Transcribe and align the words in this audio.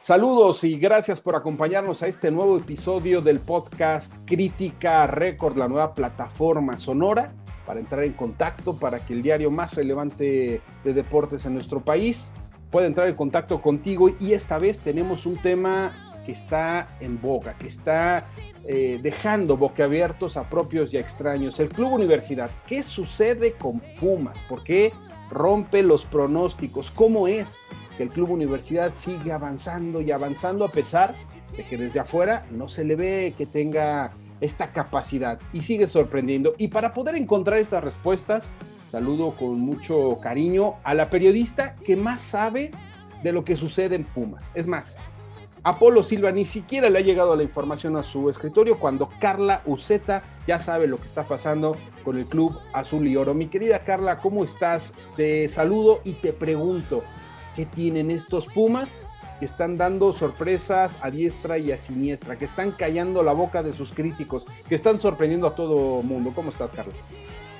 Saludos 0.00 0.64
y 0.64 0.78
gracias 0.78 1.20
por 1.20 1.36
acompañarnos 1.36 2.02
a 2.02 2.06
este 2.06 2.30
nuevo 2.30 2.56
episodio 2.56 3.20
del 3.20 3.40
podcast 3.40 4.16
Crítica 4.24 5.06
Record, 5.06 5.58
la 5.58 5.68
nueva 5.68 5.92
plataforma 5.92 6.78
sonora 6.78 7.34
para 7.66 7.80
entrar 7.80 8.04
en 8.04 8.14
contacto, 8.14 8.78
para 8.78 9.04
que 9.04 9.12
el 9.12 9.22
diario 9.22 9.50
más 9.50 9.74
relevante 9.74 10.62
de 10.82 10.94
deportes 10.94 11.44
en 11.44 11.52
nuestro 11.52 11.84
país 11.84 12.32
pueda 12.70 12.86
entrar 12.86 13.08
en 13.08 13.14
contacto 13.14 13.60
contigo. 13.60 14.08
Y 14.18 14.32
esta 14.32 14.58
vez 14.58 14.80
tenemos 14.80 15.26
un 15.26 15.36
tema 15.36 16.09
que 16.30 16.36
está 16.36 16.96
en 17.00 17.20
boga, 17.20 17.58
que 17.58 17.66
está 17.66 18.24
eh, 18.64 19.00
dejando 19.02 19.56
boquiabiertos 19.56 20.36
a 20.36 20.48
propios 20.48 20.94
y 20.94 20.96
a 20.96 21.00
extraños. 21.00 21.58
El 21.58 21.70
Club 21.70 21.94
Universidad, 21.94 22.50
¿qué 22.68 22.84
sucede 22.84 23.54
con 23.54 23.82
Pumas? 23.98 24.40
¿Por 24.48 24.62
qué 24.62 24.92
rompe 25.28 25.82
los 25.82 26.06
pronósticos? 26.06 26.92
¿Cómo 26.92 27.26
es 27.26 27.58
que 27.96 28.04
el 28.04 28.10
Club 28.10 28.30
Universidad 28.30 28.94
sigue 28.94 29.32
avanzando 29.32 30.00
y 30.00 30.12
avanzando 30.12 30.64
a 30.64 30.70
pesar 30.70 31.16
de 31.56 31.64
que 31.64 31.76
desde 31.76 31.98
afuera 31.98 32.46
no 32.52 32.68
se 32.68 32.84
le 32.84 32.94
ve 32.94 33.34
que 33.36 33.46
tenga 33.46 34.12
esta 34.40 34.72
capacidad 34.72 35.40
y 35.52 35.62
sigue 35.62 35.88
sorprendiendo? 35.88 36.54
Y 36.58 36.68
para 36.68 36.94
poder 36.94 37.16
encontrar 37.16 37.58
estas 37.58 37.82
respuestas, 37.82 38.52
saludo 38.86 39.34
con 39.34 39.58
mucho 39.58 40.20
cariño 40.22 40.76
a 40.84 40.94
la 40.94 41.10
periodista 41.10 41.74
que 41.74 41.96
más 41.96 42.20
sabe 42.20 42.70
de 43.24 43.32
lo 43.32 43.44
que 43.44 43.56
sucede 43.56 43.96
en 43.96 44.04
Pumas. 44.04 44.48
Es 44.54 44.68
más, 44.68 44.96
Apolo 45.62 46.02
Silva 46.02 46.32
ni 46.32 46.46
siquiera 46.46 46.88
le 46.88 46.98
ha 46.98 47.02
llegado 47.02 47.36
la 47.36 47.42
información 47.42 47.96
a 47.96 48.02
su 48.02 48.30
escritorio 48.30 48.78
cuando 48.78 49.10
Carla 49.20 49.62
Uceta 49.66 50.22
ya 50.46 50.58
sabe 50.58 50.86
lo 50.86 50.96
que 50.96 51.06
está 51.06 51.24
pasando 51.24 51.76
con 52.02 52.16
el 52.16 52.26
club 52.26 52.58
azul 52.72 53.06
y 53.06 53.16
oro. 53.16 53.34
Mi 53.34 53.48
querida 53.48 53.84
Carla, 53.84 54.20
¿cómo 54.20 54.42
estás? 54.42 54.94
Te 55.16 55.48
saludo 55.48 56.00
y 56.02 56.14
te 56.14 56.32
pregunto, 56.32 57.04
¿qué 57.54 57.66
tienen 57.66 58.10
estos 58.10 58.46
Pumas 58.46 58.96
que 59.38 59.44
están 59.44 59.76
dando 59.76 60.14
sorpresas 60.14 60.98
a 61.02 61.10
diestra 61.10 61.58
y 61.58 61.72
a 61.72 61.78
siniestra, 61.78 62.38
que 62.38 62.46
están 62.46 62.72
callando 62.72 63.22
la 63.22 63.32
boca 63.32 63.62
de 63.62 63.74
sus 63.74 63.92
críticos, 63.92 64.46
que 64.66 64.74
están 64.74 64.98
sorprendiendo 64.98 65.46
a 65.46 65.54
todo 65.54 66.02
mundo? 66.02 66.32
¿Cómo 66.34 66.50
estás, 66.50 66.70
Carla? 66.70 66.94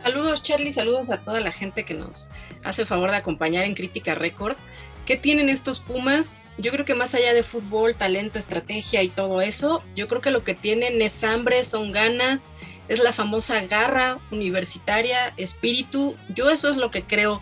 Saludos, 0.03 0.43
Charlie, 0.43 0.73
saludos 0.73 1.11
a 1.11 1.19
toda 1.19 1.41
la 1.41 1.53
gente 1.53 1.85
que 1.85 1.93
nos 1.93 2.31
hace 2.65 2.87
favor 2.87 3.11
de 3.11 3.19
acompañar 3.19 3.67
en 3.67 3.75
Crítica 3.75 4.15
Record. 4.15 4.57
¿Qué 5.07 5.17
tienen 5.17 5.49
estos 5.49 5.81
Pumas? 5.81 6.41
Yo 6.59 6.71
creo 6.73 6.85
que 6.85 6.95
más 6.95 7.15
allá 7.15 7.33
de 7.33 7.43
fútbol, 7.43 7.95
talento, 7.95 8.39
estrategia 8.39 9.03
y 9.03 9.09
todo 9.09 9.41
eso, 9.41 9.83
yo 9.97 10.09
creo 10.09 10.21
que 10.21 10.31
lo 10.31 10.45
que 10.45 10.55
tienen 10.55 11.01
es 11.01 11.25
hambre, 11.25 11.65
son 11.65 11.91
ganas, 11.91 12.49
es 12.89 12.99
la 12.99 13.13
famosa 13.13 13.61
garra 13.63 14.19
universitaria, 14.31 15.33
espíritu. 15.37 16.17
Yo 16.35 16.51
eso 16.51 16.69
es 16.69 16.77
lo 16.77 16.91
que 16.91 17.03
creo 17.03 17.41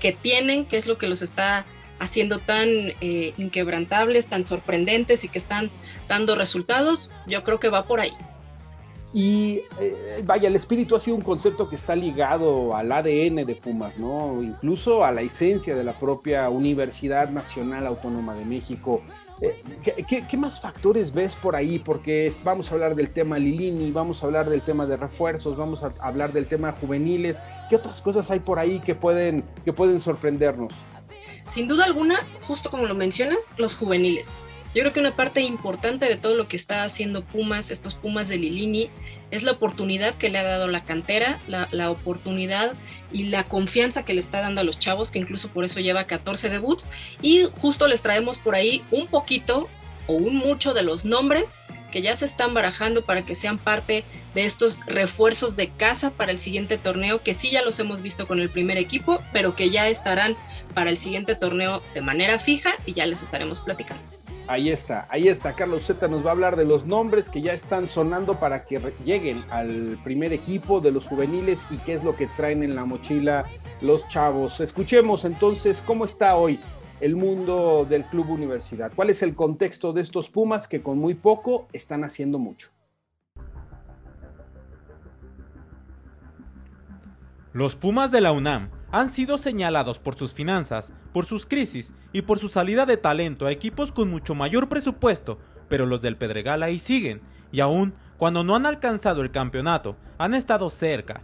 que 0.00 0.12
tienen, 0.12 0.66
que 0.66 0.76
es 0.76 0.86
lo 0.86 0.98
que 0.98 1.08
los 1.08 1.22
está 1.22 1.64
haciendo 1.98 2.38
tan 2.38 2.68
eh, 2.68 3.32
inquebrantables, 3.36 4.28
tan 4.28 4.46
sorprendentes 4.46 5.24
y 5.24 5.28
que 5.28 5.38
están 5.38 5.70
dando 6.08 6.34
resultados. 6.34 7.10
Yo 7.26 7.44
creo 7.44 7.60
que 7.60 7.68
va 7.68 7.86
por 7.86 8.00
ahí. 8.00 8.12
Y 9.14 9.62
eh, 9.80 10.22
vaya, 10.24 10.48
el 10.48 10.56
espíritu 10.56 10.94
ha 10.94 11.00
sido 11.00 11.16
un 11.16 11.22
concepto 11.22 11.68
que 11.68 11.76
está 11.76 11.96
ligado 11.96 12.76
al 12.76 12.92
ADN 12.92 13.46
de 13.46 13.58
Pumas, 13.60 13.96
¿no? 13.98 14.42
Incluso 14.42 15.04
a 15.04 15.12
la 15.12 15.22
esencia 15.22 15.74
de 15.74 15.82
la 15.82 15.98
propia 15.98 16.48
Universidad 16.50 17.30
Nacional 17.30 17.86
Autónoma 17.86 18.34
de 18.34 18.44
México. 18.44 19.02
Eh, 19.40 19.62
¿qué, 20.28 20.36
más 20.36 20.60
factores 20.60 21.14
ves 21.14 21.36
por 21.36 21.56
ahí? 21.56 21.78
Porque 21.78 22.32
vamos 22.44 22.70
a 22.70 22.74
hablar 22.74 22.94
del 22.94 23.10
tema 23.10 23.38
Lilini, 23.38 23.92
vamos 23.92 24.22
a 24.22 24.26
hablar 24.26 24.50
del 24.50 24.62
tema 24.62 24.84
de 24.84 24.96
refuerzos, 24.96 25.56
vamos 25.56 25.82
a 25.84 25.92
hablar 26.00 26.32
del 26.32 26.46
tema 26.46 26.72
juveniles. 26.72 27.40
¿Qué 27.70 27.76
otras 27.76 28.02
cosas 28.02 28.30
hay 28.30 28.40
por 28.40 28.58
ahí 28.58 28.80
que 28.80 28.94
pueden, 28.94 29.44
que 29.64 29.72
pueden 29.72 30.00
sorprendernos? 30.00 30.74
Sin 31.46 31.66
duda 31.66 31.84
alguna, 31.84 32.16
justo 32.42 32.70
como 32.70 32.84
lo 32.84 32.94
mencionas, 32.94 33.52
los 33.56 33.76
juveniles. 33.76 34.36
Yo 34.74 34.82
creo 34.82 34.92
que 34.92 35.00
una 35.00 35.16
parte 35.16 35.40
importante 35.40 36.06
de 36.06 36.16
todo 36.16 36.34
lo 36.34 36.46
que 36.46 36.56
está 36.56 36.84
haciendo 36.84 37.24
Pumas, 37.24 37.70
estos 37.70 37.94
Pumas 37.94 38.28
de 38.28 38.36
Lilini, 38.36 38.90
es 39.30 39.42
la 39.42 39.52
oportunidad 39.52 40.14
que 40.14 40.28
le 40.28 40.38
ha 40.38 40.42
dado 40.42 40.68
la 40.68 40.84
cantera, 40.84 41.40
la, 41.46 41.90
oportunidad 41.90 42.74
y 43.10 43.24
la 43.24 43.44
confianza 43.44 44.04
que 44.04 44.14
le 44.14 44.20
está 44.20 44.40
dando 44.40 44.60
a 44.60 44.64
los 44.64 44.78
chavos, 44.78 45.10
que 45.10 45.18
incluso 45.18 45.48
por 45.48 45.64
eso 45.64 45.80
lleva 45.80 46.04
14 46.04 46.50
debuts. 46.50 46.86
Y 47.22 47.44
justo 47.54 47.88
les 47.88 48.02
traemos 48.02 48.38
por 48.38 48.54
ahí 48.54 48.84
un 48.90 49.06
poquito 49.06 49.68
o 50.06 50.14
un 50.14 50.36
mucho 50.36 50.74
de 50.74 50.82
los 50.82 51.04
nombres 51.04 51.54
que 51.90 52.02
ya 52.02 52.14
se 52.14 52.26
están 52.26 52.52
barajando 52.52 53.02
para 53.02 53.22
que 53.22 53.34
sean 53.34 53.56
parte 53.56 54.04
de 54.34 54.44
estos 54.44 54.78
refuerzos 54.86 55.56
de 55.56 55.70
casa 55.70 56.10
para 56.10 56.30
el 56.30 56.38
siguiente 56.38 56.76
torneo, 56.76 57.22
que 57.22 57.32
sí 57.32 57.50
ya 57.50 57.62
los 57.62 57.78
hemos 57.78 58.02
visto 58.02 58.26
con 58.26 58.40
el 58.40 58.50
primer 58.50 58.76
equipo, 58.76 59.22
pero 59.32 59.56
que 59.56 59.70
ya 59.70 59.88
estarán 59.88 60.36
para 60.74 60.90
el 60.90 60.98
siguiente 60.98 61.34
torneo 61.34 61.82
de 61.94 62.02
manera 62.02 62.38
fija 62.38 62.74
y 62.84 62.92
ya 62.92 63.06
les 63.06 63.22
estaremos 63.22 63.62
platicando. 63.62 64.17
Ahí 64.48 64.70
está, 64.70 65.06
ahí 65.10 65.28
está. 65.28 65.52
Carlos 65.52 65.82
Z 65.84 66.08
nos 66.08 66.24
va 66.24 66.30
a 66.30 66.32
hablar 66.32 66.56
de 66.56 66.64
los 66.64 66.86
nombres 66.86 67.28
que 67.28 67.42
ya 67.42 67.52
están 67.52 67.86
sonando 67.86 68.40
para 68.40 68.64
que 68.64 68.80
lleguen 69.04 69.44
al 69.50 69.98
primer 70.02 70.32
equipo 70.32 70.80
de 70.80 70.90
los 70.90 71.06
juveniles 71.06 71.66
y 71.70 71.76
qué 71.76 71.92
es 71.92 72.02
lo 72.02 72.16
que 72.16 72.28
traen 72.28 72.62
en 72.62 72.74
la 72.74 72.86
mochila 72.86 73.44
los 73.82 74.08
chavos. 74.08 74.60
Escuchemos 74.60 75.26
entonces 75.26 75.82
cómo 75.82 76.06
está 76.06 76.34
hoy 76.34 76.58
el 77.00 77.14
mundo 77.14 77.86
del 77.86 78.04
club 78.04 78.30
universidad. 78.30 78.90
¿Cuál 78.96 79.10
es 79.10 79.22
el 79.22 79.34
contexto 79.34 79.92
de 79.92 80.00
estos 80.00 80.30
Pumas 80.30 80.66
que 80.66 80.82
con 80.82 80.98
muy 80.98 81.12
poco 81.12 81.68
están 81.74 82.02
haciendo 82.02 82.38
mucho? 82.38 82.70
Los 87.52 87.76
Pumas 87.76 88.10
de 88.10 88.22
la 88.22 88.32
UNAM 88.32 88.70
han 88.90 89.10
sido 89.10 89.38
señalados 89.38 89.98
por 89.98 90.14
sus 90.14 90.32
finanzas, 90.32 90.92
por 91.12 91.24
sus 91.24 91.46
crisis 91.46 91.92
y 92.12 92.22
por 92.22 92.38
su 92.38 92.48
salida 92.48 92.86
de 92.86 92.96
talento 92.96 93.46
a 93.46 93.52
equipos 93.52 93.92
con 93.92 94.10
mucho 94.10 94.34
mayor 94.34 94.68
presupuesto, 94.68 95.38
pero 95.68 95.86
los 95.86 96.00
del 96.00 96.16
Pedregal 96.16 96.62
ahí 96.62 96.78
siguen, 96.78 97.20
y 97.52 97.60
aún 97.60 97.94
cuando 98.16 98.44
no 98.44 98.56
han 98.56 98.66
alcanzado 98.66 99.22
el 99.22 99.30
campeonato, 99.30 99.96
han 100.16 100.34
estado 100.34 100.70
cerca, 100.70 101.20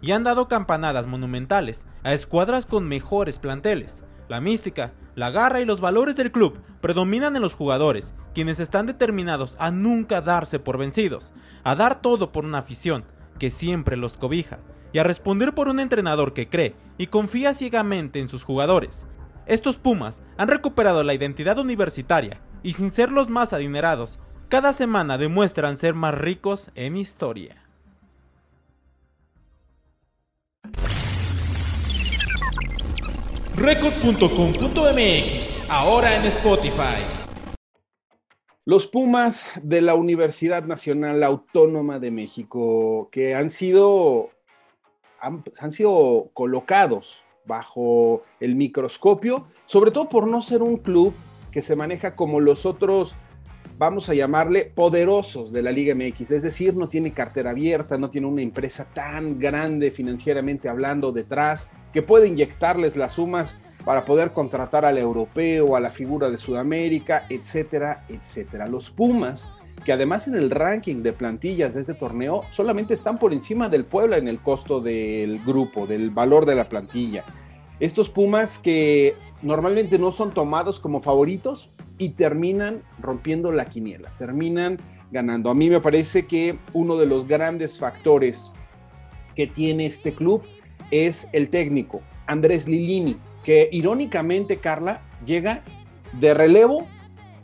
y 0.00 0.12
han 0.12 0.22
dado 0.22 0.48
campanadas 0.48 1.06
monumentales 1.06 1.86
a 2.04 2.14
escuadras 2.14 2.66
con 2.66 2.86
mejores 2.86 3.38
planteles. 3.38 4.04
La 4.28 4.40
mística, 4.40 4.92
la 5.16 5.30
garra 5.30 5.60
y 5.60 5.64
los 5.64 5.80
valores 5.80 6.14
del 6.14 6.30
club 6.30 6.60
predominan 6.80 7.34
en 7.34 7.42
los 7.42 7.54
jugadores, 7.54 8.14
quienes 8.34 8.60
están 8.60 8.86
determinados 8.86 9.56
a 9.58 9.70
nunca 9.70 10.20
darse 10.20 10.58
por 10.60 10.78
vencidos, 10.78 11.32
a 11.64 11.74
dar 11.74 12.00
todo 12.00 12.30
por 12.30 12.44
una 12.44 12.58
afición 12.58 13.04
que 13.38 13.50
siempre 13.50 13.96
los 13.96 14.16
cobija 14.16 14.58
y 14.92 14.98
a 14.98 15.04
responder 15.04 15.54
por 15.54 15.68
un 15.68 15.80
entrenador 15.80 16.32
que 16.32 16.48
cree 16.48 16.74
y 16.96 17.08
confía 17.08 17.54
ciegamente 17.54 18.20
en 18.20 18.28
sus 18.28 18.44
jugadores. 18.44 19.06
Estos 19.46 19.78
Pumas 19.78 20.22
han 20.36 20.48
recuperado 20.48 21.02
la 21.02 21.14
identidad 21.14 21.58
universitaria 21.58 22.40
y 22.62 22.74
sin 22.74 22.90
ser 22.90 23.10
los 23.10 23.28
más 23.28 23.52
adinerados, 23.52 24.18
cada 24.48 24.72
semana 24.72 25.18
demuestran 25.18 25.76
ser 25.76 25.94
más 25.94 26.14
ricos 26.14 26.70
en 26.74 26.96
historia. 26.96 27.64
Record.com.mx, 33.56 35.70
ahora 35.70 36.14
en 36.14 36.24
Spotify. 36.26 37.02
Los 38.64 38.86
Pumas 38.86 39.46
de 39.62 39.80
la 39.80 39.94
Universidad 39.94 40.64
Nacional 40.64 41.24
Autónoma 41.24 41.98
de 41.98 42.10
México, 42.10 43.08
que 43.10 43.34
han 43.34 43.50
sido 43.50 44.30
han, 45.20 45.72
sido 45.72 46.30
colocados 46.32 47.22
bajo 47.44 48.22
el 48.40 48.54
microscopio, 48.54 49.46
sobre 49.66 49.90
todo 49.90 50.08
por 50.08 50.26
no 50.26 50.42
ser 50.42 50.62
un 50.62 50.76
club 50.76 51.14
que 51.50 51.62
se 51.62 51.76
maneja 51.76 52.14
como 52.14 52.40
los 52.40 52.66
otros, 52.66 53.16
vamos 53.78 54.08
a 54.08 54.14
llamarle, 54.14 54.72
poderosos 54.74 55.52
de 55.52 55.62
la 55.62 55.72
Liga 55.72 55.94
MX. 55.94 56.32
Es 56.32 56.42
decir, 56.42 56.74
no 56.76 56.88
tiene 56.88 57.12
cartera 57.12 57.50
abierta, 57.50 57.96
no 57.96 58.10
tiene 58.10 58.26
una 58.26 58.42
empresa 58.42 58.86
tan 58.92 59.38
grande 59.38 59.90
financieramente 59.90 60.68
hablando 60.68 61.12
detrás, 61.12 61.70
que 61.92 62.02
puede 62.02 62.28
inyectarles 62.28 62.96
las 62.96 63.14
sumas 63.14 63.56
para 63.84 64.04
poder 64.04 64.32
contratar 64.32 64.84
al 64.84 64.98
europeo, 64.98 65.74
a 65.74 65.80
la 65.80 65.90
figura 65.90 66.28
de 66.28 66.36
Sudamérica, 66.36 67.26
etcétera, 67.30 68.04
etcétera. 68.08 68.66
Los 68.66 68.90
Pumas 68.90 69.48
que 69.84 69.92
además 69.92 70.28
en 70.28 70.34
el 70.34 70.50
ranking 70.50 71.02
de 71.02 71.12
plantillas 71.12 71.74
de 71.74 71.82
este 71.82 71.94
torneo 71.94 72.42
solamente 72.50 72.94
están 72.94 73.18
por 73.18 73.32
encima 73.32 73.68
del 73.68 73.84
Puebla 73.84 74.16
en 74.16 74.28
el 74.28 74.40
costo 74.40 74.80
del 74.80 75.40
grupo, 75.44 75.86
del 75.86 76.10
valor 76.10 76.46
de 76.46 76.54
la 76.54 76.68
plantilla. 76.68 77.24
Estos 77.80 78.10
Pumas 78.10 78.58
que 78.58 79.14
normalmente 79.42 79.98
no 79.98 80.10
son 80.12 80.32
tomados 80.32 80.80
como 80.80 81.00
favoritos 81.00 81.70
y 81.96 82.10
terminan 82.10 82.82
rompiendo 83.00 83.52
la 83.52 83.66
quiniela, 83.66 84.10
terminan 84.18 84.78
ganando. 85.10 85.50
A 85.50 85.54
mí 85.54 85.70
me 85.70 85.80
parece 85.80 86.26
que 86.26 86.58
uno 86.72 86.96
de 86.96 87.06
los 87.06 87.26
grandes 87.26 87.78
factores 87.78 88.52
que 89.34 89.46
tiene 89.46 89.86
este 89.86 90.12
club 90.12 90.42
es 90.90 91.28
el 91.32 91.48
técnico, 91.48 92.02
Andrés 92.26 92.66
Lilini, 92.66 93.16
que 93.44 93.68
irónicamente, 93.70 94.58
Carla, 94.58 95.02
llega 95.24 95.62
de 96.20 96.34
relevo 96.34 96.86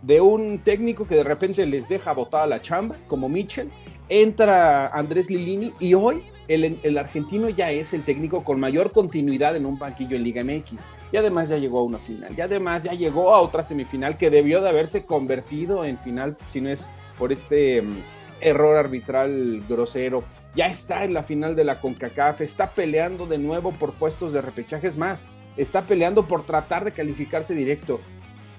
de 0.07 0.21
un 0.21 0.59
técnico 0.59 1.07
que 1.07 1.15
de 1.15 1.23
repente 1.23 1.65
les 1.67 1.89
deja 1.89 2.13
botada 2.13 2.47
la 2.47 2.61
chamba, 2.61 2.97
como 3.07 3.29
Mitchell. 3.29 3.71
Entra 4.09 4.89
Andrés 4.89 5.31
Lilini 5.31 5.73
y 5.81 5.95
hoy 5.95 6.23
el, 6.49 6.99
argentino 6.99 7.49
ya 7.49 7.71
es 7.71 7.95
el 7.95 8.05
técnico 8.05 8.45
con 8.45 8.61
mayor 8.61 8.93
continuidad 8.93 9.57
en 9.57 9.65
un 9.65 9.79
banquillo 9.79 10.17
en 10.17 10.25
Liga 10.25 10.45
MX. 10.45 10.85
Y 11.11 11.17
además 11.17 11.49
ya 11.49 11.57
llegó 11.57 11.79
a 11.79 11.85
una 11.85 11.99
final. 11.99 12.35
Y 12.37 12.41
además 12.41 12.83
ya 12.83 12.93
llegó 12.93 13.35
a 13.35 13.41
otra 13.41 13.63
semifinal 13.63 14.19
que 14.19 14.31
debió 14.31 14.61
de 14.61 14.69
haberse 14.69 15.07
convertido 15.07 15.85
en 15.85 15.99
final, 15.99 16.37
si 16.49 16.61
no 16.61 16.69
es 16.69 16.89
por 17.19 17.33
este 17.33 17.81
um, 17.81 17.95
error 18.41 18.77
arbitral 18.77 19.65
grosero. 19.69 20.25
Ya 20.55 20.67
está 20.67 21.05
en 21.05 21.15
la 21.15 21.23
final 21.23 21.57
de 21.57 21.65
la 21.65 21.81
CONCACAF. 21.81 22.43
Está 22.43 22.71
peleando 22.71 23.27
de 23.27 23.39
nuevo 23.39 23.73
por 23.73 23.95
puestos 23.95 24.33
de 24.33 24.43
repechajes 24.43 24.99
más. 24.99 25.25
Está 25.57 25.87
peleando 25.87 26.27
por 26.27 26.45
tratar 26.45 26.85
de 26.85 26.93
calificarse 26.93 27.55
directo. 27.55 28.01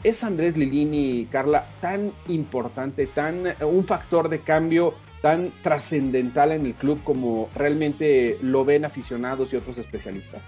¿Es 0.06 0.24
Andrés 0.24 0.56
Lilini, 0.56 1.28
Carla, 1.32 1.68
tan 1.82 2.14
importante, 2.28 3.08
tan 3.08 3.56
un 3.62 3.86
factor 3.86 4.30
de 4.30 4.42
cambio 4.42 4.94
tan 5.24 5.52
trascendental 5.64 6.52
en 6.52 6.68
el 6.68 6.76
club 6.76 7.04
como 7.04 7.50
realmente 7.56 8.38
lo 8.40 8.64
ven 8.64 8.86
aficionados 8.86 9.52
y 9.52 9.56
otros 9.56 9.80
especialistas? 9.80 10.44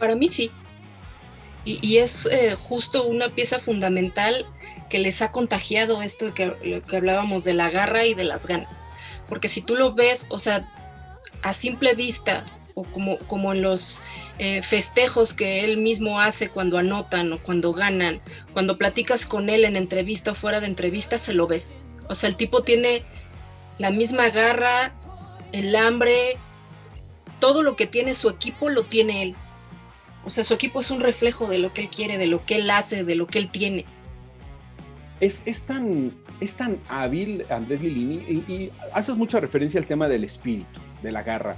Para 0.00 0.16
mí 0.16 0.26
sí. 0.26 0.50
Y, 1.64 1.78
y 1.86 1.98
es 1.98 2.26
eh, 2.26 2.56
justo 2.60 3.06
una 3.06 3.28
pieza 3.28 3.60
fundamental 3.60 4.44
que 4.90 4.98
les 4.98 5.22
ha 5.22 5.30
contagiado 5.30 6.02
esto 6.02 6.34
que, 6.34 6.82
que 6.84 6.96
hablábamos 6.96 7.44
de 7.44 7.54
la 7.54 7.70
garra 7.70 8.06
y 8.06 8.14
de 8.14 8.24
las 8.24 8.48
ganas. 8.48 8.90
Porque 9.28 9.46
si 9.46 9.62
tú 9.62 9.76
lo 9.76 9.94
ves, 9.94 10.26
o 10.30 10.40
sea, 10.40 10.68
a 11.42 11.52
simple 11.52 11.94
vista, 11.94 12.44
o 12.78 12.82
como, 12.82 13.16
como 13.20 13.54
en 13.54 13.62
los 13.62 14.02
eh, 14.38 14.62
festejos 14.62 15.32
que 15.32 15.64
él 15.64 15.78
mismo 15.78 16.20
hace 16.20 16.50
cuando 16.50 16.76
anotan 16.76 17.32
o 17.32 17.38
cuando 17.38 17.72
ganan, 17.72 18.20
cuando 18.52 18.76
platicas 18.76 19.24
con 19.24 19.48
él 19.48 19.64
en 19.64 19.76
entrevista 19.76 20.32
o 20.32 20.34
fuera 20.34 20.60
de 20.60 20.66
entrevista, 20.66 21.16
se 21.16 21.32
lo 21.32 21.46
ves. 21.46 21.74
O 22.10 22.14
sea, 22.14 22.28
el 22.28 22.36
tipo 22.36 22.64
tiene 22.64 23.02
la 23.78 23.90
misma 23.90 24.28
garra, 24.28 24.92
el 25.52 25.74
hambre, 25.74 26.36
todo 27.40 27.62
lo 27.62 27.76
que 27.76 27.86
tiene 27.86 28.12
su 28.12 28.28
equipo 28.28 28.68
lo 28.68 28.82
tiene 28.82 29.22
él. 29.22 29.34
O 30.26 30.28
sea, 30.28 30.44
su 30.44 30.52
equipo 30.52 30.80
es 30.80 30.90
un 30.90 31.00
reflejo 31.00 31.48
de 31.48 31.58
lo 31.58 31.72
que 31.72 31.80
él 31.80 31.88
quiere, 31.88 32.18
de 32.18 32.26
lo 32.26 32.44
que 32.44 32.56
él 32.56 32.68
hace, 32.68 33.04
de 33.04 33.14
lo 33.14 33.26
que 33.26 33.38
él 33.38 33.50
tiene. 33.50 33.86
Es, 35.20 35.44
es 35.46 35.62
tan, 35.62 36.12
es 36.40 36.56
tan 36.56 36.78
hábil 36.90 37.46
Andrés 37.48 37.80
Lilini 37.80 38.16
y, 38.16 38.52
y 38.52 38.72
haces 38.92 39.16
mucha 39.16 39.40
referencia 39.40 39.80
al 39.80 39.86
tema 39.86 40.08
del 40.08 40.24
espíritu 40.24 40.78
de 41.06 41.12
la 41.12 41.22
garra. 41.22 41.56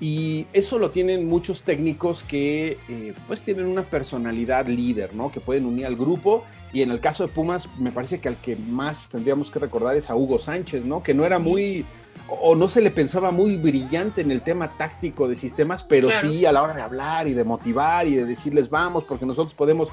Y 0.00 0.46
eso 0.52 0.78
lo 0.78 0.90
tienen 0.90 1.26
muchos 1.26 1.62
técnicos 1.62 2.24
que 2.24 2.78
eh, 2.88 3.14
pues 3.26 3.42
tienen 3.42 3.66
una 3.66 3.82
personalidad 3.82 4.66
líder, 4.66 5.14
¿no? 5.14 5.30
Que 5.30 5.40
pueden 5.40 5.66
unir 5.66 5.86
al 5.86 5.96
grupo. 5.96 6.44
Y 6.72 6.82
en 6.82 6.90
el 6.90 6.98
caso 6.98 7.26
de 7.26 7.32
Pumas, 7.32 7.68
me 7.78 7.92
parece 7.92 8.18
que 8.18 8.28
al 8.28 8.36
que 8.36 8.56
más 8.56 9.10
tendríamos 9.10 9.50
que 9.50 9.58
recordar 9.58 9.96
es 9.96 10.10
a 10.10 10.16
Hugo 10.16 10.38
Sánchez, 10.38 10.84
¿no? 10.84 11.02
Que 11.02 11.12
no 11.12 11.24
era 11.24 11.38
muy, 11.38 11.84
o 12.28 12.56
no 12.56 12.68
se 12.68 12.80
le 12.80 12.90
pensaba 12.90 13.30
muy 13.30 13.56
brillante 13.56 14.22
en 14.22 14.30
el 14.30 14.40
tema 14.40 14.72
táctico 14.76 15.28
de 15.28 15.36
sistemas, 15.36 15.84
pero 15.84 16.08
claro. 16.08 16.30
sí 16.30 16.46
a 16.46 16.52
la 16.52 16.62
hora 16.62 16.74
de 16.74 16.82
hablar 16.82 17.28
y 17.28 17.34
de 17.34 17.44
motivar 17.44 18.06
y 18.06 18.14
de 18.14 18.24
decirles 18.24 18.70
vamos, 18.70 19.04
porque 19.04 19.26
nosotros 19.26 19.54
podemos. 19.54 19.90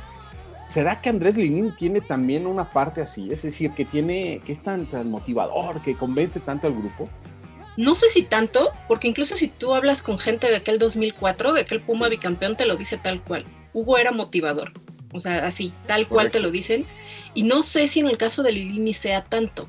¿Será 0.65 1.01
que 1.01 1.09
Andrés 1.09 1.35
Linin 1.35 1.75
tiene 1.75 1.99
también 1.99 2.47
una 2.47 2.71
parte 2.71 3.01
así? 3.01 3.31
Es 3.31 3.43
decir, 3.43 3.71
que 3.71 3.83
tiene, 3.83 4.41
que 4.45 4.53
es 4.53 4.61
tan, 4.61 4.85
tan 4.85 5.11
motivador, 5.11 5.81
que 5.81 5.95
convence 5.95 6.39
tanto 6.39 6.67
al 6.67 6.73
grupo. 6.73 7.09
No 7.77 7.95
sé 7.95 8.09
si 8.09 8.21
tanto, 8.23 8.71
porque 8.87 9.07
incluso 9.07 9.35
si 9.35 9.47
tú 9.47 9.73
hablas 9.73 10.01
con 10.01 10.19
gente 10.19 10.47
de 10.47 10.55
aquel 10.57 10.77
2004, 10.79 11.53
de 11.53 11.61
aquel 11.61 11.81
Puma 11.81 12.07
bicampeón, 12.09 12.55
te 12.55 12.65
lo 12.65 12.75
dice 12.75 12.97
tal 12.97 13.21
cual. 13.23 13.45
Hugo 13.73 13.97
era 13.97 14.11
motivador, 14.11 14.71
o 15.11 15.19
sea, 15.19 15.47
así, 15.47 15.73
tal 15.87 16.07
cual 16.07 16.27
Correcto. 16.27 16.37
te 16.37 16.43
lo 16.43 16.51
dicen. 16.51 16.85
Y 17.33 17.43
no 17.43 17.63
sé 17.63 17.87
si 17.87 17.99
en 18.01 18.07
el 18.07 18.17
caso 18.17 18.43
de 18.43 18.51
Lilini 18.51 18.93
sea 18.93 19.23
tanto. 19.23 19.67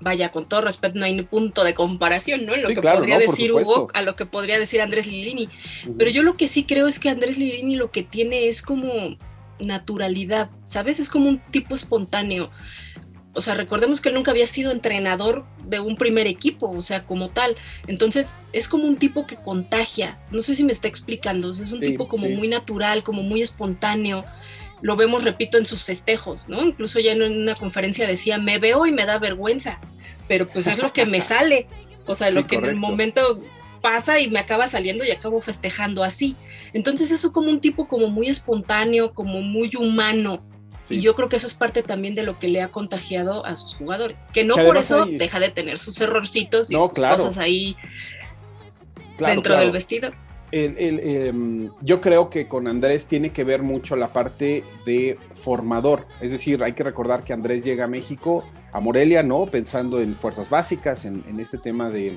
Vaya, 0.00 0.30
con 0.30 0.48
todo 0.48 0.60
respeto, 0.60 0.96
no 0.98 1.04
hay 1.04 1.12
ni 1.12 1.22
punto 1.22 1.64
de 1.64 1.74
comparación, 1.74 2.46
¿no? 2.46 2.54
En 2.54 2.62
lo 2.62 2.68
Sí, 2.68 2.74
que 2.76 2.80
claro, 2.80 2.98
podría 2.98 3.18
no, 3.18 3.20
decir. 3.20 3.52
Hugo 3.52 3.88
a 3.94 4.02
lo 4.02 4.14
que 4.14 4.26
podría 4.26 4.58
decir 4.58 4.80
Andrés 4.80 5.06
Lilini. 5.06 5.48
Ujú. 5.84 5.96
Pero 5.96 6.10
yo 6.10 6.22
lo 6.22 6.36
que 6.36 6.46
sí 6.48 6.64
creo 6.64 6.86
es 6.86 6.98
que 7.00 7.08
Andrés 7.08 7.36
Lilini 7.38 7.74
lo 7.76 7.90
que 7.90 8.02
tiene 8.04 8.46
es 8.48 8.62
como 8.62 9.16
naturalidad, 9.60 10.50
¿sabes? 10.64 11.00
Es 11.00 11.08
como 11.10 11.28
un 11.28 11.38
tipo 11.50 11.74
espontáneo. 11.74 12.50
O 13.34 13.40
sea, 13.40 13.54
recordemos 13.54 14.00
que 14.00 14.08
él 14.08 14.14
nunca 14.16 14.30
había 14.32 14.46
sido 14.46 14.72
entrenador 14.72 15.44
de 15.64 15.78
un 15.80 15.96
primer 15.96 16.26
equipo, 16.26 16.68
o 16.70 16.82
sea, 16.82 17.04
como 17.04 17.28
tal. 17.30 17.54
Entonces, 17.86 18.38
es 18.52 18.68
como 18.68 18.84
un 18.84 18.96
tipo 18.96 19.26
que 19.26 19.36
contagia. 19.36 20.18
No 20.32 20.42
sé 20.42 20.54
si 20.54 20.64
me 20.64 20.72
está 20.72 20.88
explicando. 20.88 21.48
O 21.48 21.54
sea, 21.54 21.64
es 21.64 21.72
un 21.72 21.80
Sí, 21.80 21.86
tipo 21.88 22.08
como 22.08 22.26
sí. 22.26 22.32
muy 22.34 22.48
natural, 22.48 23.02
como 23.04 23.22
muy 23.22 23.42
espontáneo. 23.42 24.24
Lo 24.82 24.96
vemos, 24.96 25.24
repito, 25.24 25.58
en 25.58 25.66
sus 25.66 25.84
festejos, 25.84 26.48
¿no? 26.48 26.64
Incluso 26.64 27.00
ya 27.00 27.12
en 27.12 27.22
una 27.22 27.54
conferencia 27.54 28.06
decía, 28.06 28.38
me 28.38 28.58
veo 28.58 28.86
y 28.86 28.92
me 28.92 29.04
da 29.06 29.18
vergüenza, 29.18 29.80
pero 30.26 30.48
pues 30.48 30.66
es 30.66 30.78
lo 30.78 30.92
que 30.92 31.04
me 31.06 31.20
sale. 31.20 31.66
O 32.06 32.14
sea, 32.14 32.28
Sí, 32.28 32.34
lo 32.34 32.46
que 32.46 32.56
en 32.56 32.64
el 32.64 32.70
correcto. 32.76 32.88
momento 32.88 33.42
pasa 33.82 34.18
y 34.20 34.28
me 34.28 34.40
acaba 34.40 34.66
saliendo 34.66 35.04
y 35.04 35.10
acabo 35.12 35.40
festejando 35.40 36.02
así. 36.02 36.34
Entonces 36.72 37.10
eso 37.12 37.32
como 37.32 37.50
un 37.50 37.60
tipo 37.60 37.86
como 37.86 38.08
muy 38.08 38.28
espontáneo, 38.28 39.14
como 39.14 39.42
muy 39.42 39.70
humano. 39.78 40.42
Sí. 40.88 40.94
Y 40.96 41.00
yo 41.00 41.14
creo 41.14 41.28
que 41.28 41.36
eso 41.36 41.46
es 41.46 41.54
parte 41.54 41.82
también 41.82 42.14
de 42.14 42.22
lo 42.22 42.38
que 42.38 42.48
le 42.48 42.62
ha 42.62 42.68
contagiado 42.68 43.44
a 43.44 43.54
sus 43.56 43.74
jugadores. 43.74 44.16
Que 44.32 44.44
no 44.44 44.54
Que 44.54 44.64
por 44.64 44.76
eso 44.76 45.02
hay- 45.04 45.18
deja 45.18 45.38
de 45.40 45.50
tener 45.50 45.78
sus 45.78 46.00
errorcitos 46.00 46.70
y 46.70 46.74
No, 46.74 46.82
sus 46.82 46.92
claro. 46.92 47.16
cosas 47.16 47.38
ahí 47.38 47.76
Claro, 49.16 49.34
dentro 49.34 49.50
claro. 49.52 49.62
del 49.64 49.72
vestido. 49.72 50.10
El- 50.50 50.78
el, 50.78 51.00
em, 51.00 51.70
yo 51.82 52.00
creo 52.00 52.30
que 52.30 52.48
con 52.48 52.68
Andrés 52.68 53.06
tiene 53.06 53.30
que 53.30 53.44
ver 53.44 53.62
mucho 53.62 53.96
la 53.96 54.12
parte 54.14 54.64
de 54.86 55.18
formador. 55.34 56.06
Es 56.20 56.30
decir, 56.32 56.62
hay 56.62 56.72
que 56.72 56.82
recordar 56.84 57.22
que 57.22 57.32
Andrés 57.34 57.62
llega 57.64 57.84
a 57.84 57.88
México, 57.88 58.44
a 58.72 58.80
Morelia, 58.80 59.22
¿no? 59.22 59.44
Pensando 59.46 60.00
en 60.00 60.14
fuerzas 60.14 60.48
básicas, 60.48 61.04
en, 61.04 61.22
en 61.28 61.38
este 61.40 61.58
tema 61.58 61.90
de, 61.90 62.16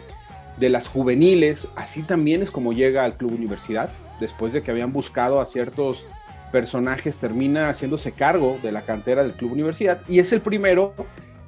de 0.58 0.70
las 0.70 0.88
juveniles. 0.88 1.68
Así 1.76 2.04
también 2.04 2.42
es 2.42 2.52
como 2.52 2.72
llega 2.72 3.04
al 3.04 3.18
Club 3.18 3.34
Universidad. 3.34 3.92
Después 4.22 4.54
de 4.54 4.62
que 4.62 4.72
habían 4.72 4.94
buscado 4.94 5.42
a 5.42 5.46
ciertos 5.46 6.06
personajes, 6.52 7.18
termina 7.18 7.70
haciéndose 7.70 8.12
cargo 8.12 8.60
de 8.62 8.72
la 8.72 8.84
cantera 8.84 9.24
del 9.24 9.34
Club 9.34 9.54
Universidad. 9.54 10.02
Y 10.08 10.20
es 10.20 10.32
el 10.34 10.42
primero 10.42 10.94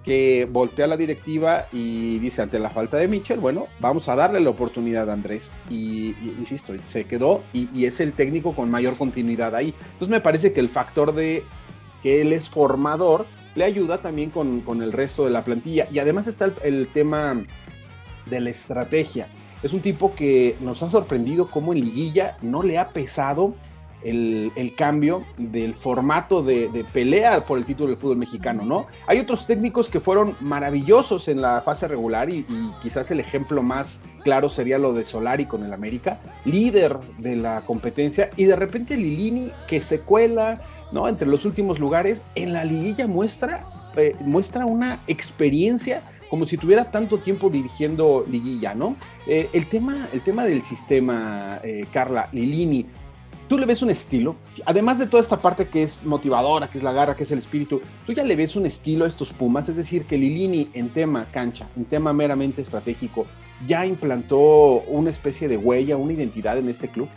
que 0.04 0.48
voltea 0.52 0.86
la 0.88 0.98
directiva 0.98 1.68
y 1.72 2.20
dice 2.20 2.42
ante 2.42 2.60
la 2.60 2.70
falta 2.70 2.98
de 2.98 3.08
Mitchell, 3.08 3.40
bueno, 3.40 3.68
vamos 3.80 4.10
a 4.10 4.16
darle 4.16 4.40
la 4.42 4.50
oportunidad 4.50 5.10
a 5.10 5.14
Andrés. 5.14 5.52
Y, 5.70 6.16
insisto, 6.38 6.74
se 6.84 7.06
quedó 7.06 7.44
y, 7.54 7.70
y, 7.74 7.86
es 7.86 8.00
el 8.00 8.14
técnico 8.14 8.56
con 8.56 8.70
mayor 8.70 8.98
continuidad 8.98 9.56
ahí. 9.56 9.74
Entonces 9.94 10.10
me 10.10 10.22
parece 10.22 10.52
que 10.52 10.60
el 10.60 10.70
factor 10.70 11.14
de 11.14 11.44
que 12.02 12.22
él 12.22 12.34
es 12.34 12.50
formador 12.50 13.26
le 13.56 13.64
ayuda 13.64 14.02
también 14.02 14.30
con, 14.30 14.62
con 14.62 14.82
el 14.82 14.92
resto 14.92 15.26
de 15.26 15.32
la 15.32 15.44
plantilla. 15.44 15.88
Y 15.92 16.00
además 16.00 16.28
está 16.28 16.46
el, 16.46 16.54
el, 16.64 16.88
tema 16.90 17.42
de 18.26 18.40
la 18.42 18.50
estrategia. 18.50 19.28
Es 19.62 19.74
un 19.74 19.82
tipo 19.82 20.14
que 20.14 20.58
nos 20.60 20.84
ha 20.84 20.90
sorprendido 20.90 21.50
cómo 21.50 21.72
en 21.72 21.80
liguilla 21.80 22.38
no 22.42 22.64
le 22.64 22.78
ha 22.78 22.90
pesado 22.90 23.56
el, 24.04 24.74
cambio 24.76 25.24
del 25.38 25.76
formato 25.76 26.44
de, 26.44 26.86
pelea 26.92 27.46
por 27.46 27.58
el 27.58 27.66
título 27.66 27.90
del 27.90 27.98
fútbol 27.98 28.18
mexicano, 28.18 28.66
¿no? 28.66 28.88
Hay 29.08 29.20
otros 29.20 29.46
técnicos 29.48 29.90
que 29.90 30.00
fueron 30.00 30.36
maravillosos 30.40 31.28
en 31.28 31.42
la 31.42 31.62
fase 31.62 31.88
regular 31.88 32.30
y, 32.30 32.46
y, 32.50 32.72
quizás 32.82 33.12
el 33.12 33.20
ejemplo 33.20 33.62
más 33.62 34.02
claro 34.24 34.50
sería 34.50 34.78
lo 34.78 34.94
de 34.94 35.06
Solari 35.06 35.46
con 35.46 35.64
el 35.64 35.74
América, 35.74 36.20
líder 36.46 36.98
de 37.18 37.36
la 37.36 37.62
competencia, 37.62 38.30
y 38.38 38.46
de 38.46 38.56
repente 38.56 38.98
Lilini 38.98 39.52
que 39.68 39.82
se 39.82 40.00
cuela, 40.00 40.62
¿no? 40.92 41.08
Entre 41.08 41.28
los 41.28 41.46
últimos 41.46 41.80
lugares, 41.80 42.22
en 42.36 42.54
la 42.54 42.64
liguilla 42.66 43.08
muestra, 43.08 43.66
eh, 43.96 44.16
muestra 44.22 44.66
una 44.66 45.00
experiencia 45.08 46.04
como 46.34 46.48
si 46.48 46.58
tuviera 46.58 46.90
tanto 46.90 47.20
tiempo 47.20 47.52
dirigiendo 47.52 48.26
liguilla, 48.28 48.74
¿no? 48.74 48.96
Eh, 49.28 49.50
el, 49.54 49.68
tema, 49.68 50.08
el 50.14 50.24
tema 50.24 50.46
del 50.46 50.64
sistema, 50.64 51.60
eh, 51.64 51.86
Carla, 51.94 52.28
Lilini, 52.32 52.88
tú 53.54 53.60
le 53.60 53.68
ves 53.68 53.84
un 53.84 53.92
estilo, 53.92 54.36
además 54.66 54.98
de 54.98 55.06
toda 55.06 55.22
esta 55.22 55.40
parte 55.40 55.68
que 55.68 55.84
es 55.84 56.06
motivadora, 56.06 56.68
que 56.72 56.80
es 56.80 56.84
la 56.84 56.92
garra, 56.92 57.16
que 57.16 57.22
es 57.22 57.32
el 57.32 57.38
espíritu, 57.38 57.84
tú 58.04 58.12
ya 58.12 58.24
le 58.24 58.36
ves 58.36 58.56
un 58.56 58.66
estilo 58.66 59.06
a 59.06 59.08
estos 59.08 59.32
Pumas, 59.32 59.70
es 59.70 59.76
decir, 59.76 60.06
que 60.06 60.18
Lilini 60.18 60.72
en 60.74 60.90
tema 60.90 61.28
cancha, 61.32 61.70
en 61.78 61.86
tema 61.86 62.14
meramente 62.14 62.64
estratégico, 62.64 63.28
ya 63.64 63.86
implantó 63.86 64.40
una 64.88 65.12
especie 65.12 65.48
de 65.48 65.58
huella, 65.58 65.98
una 65.98 66.14
identidad 66.14 66.58
en 66.58 66.68
este 66.68 66.88
club. 66.88 67.08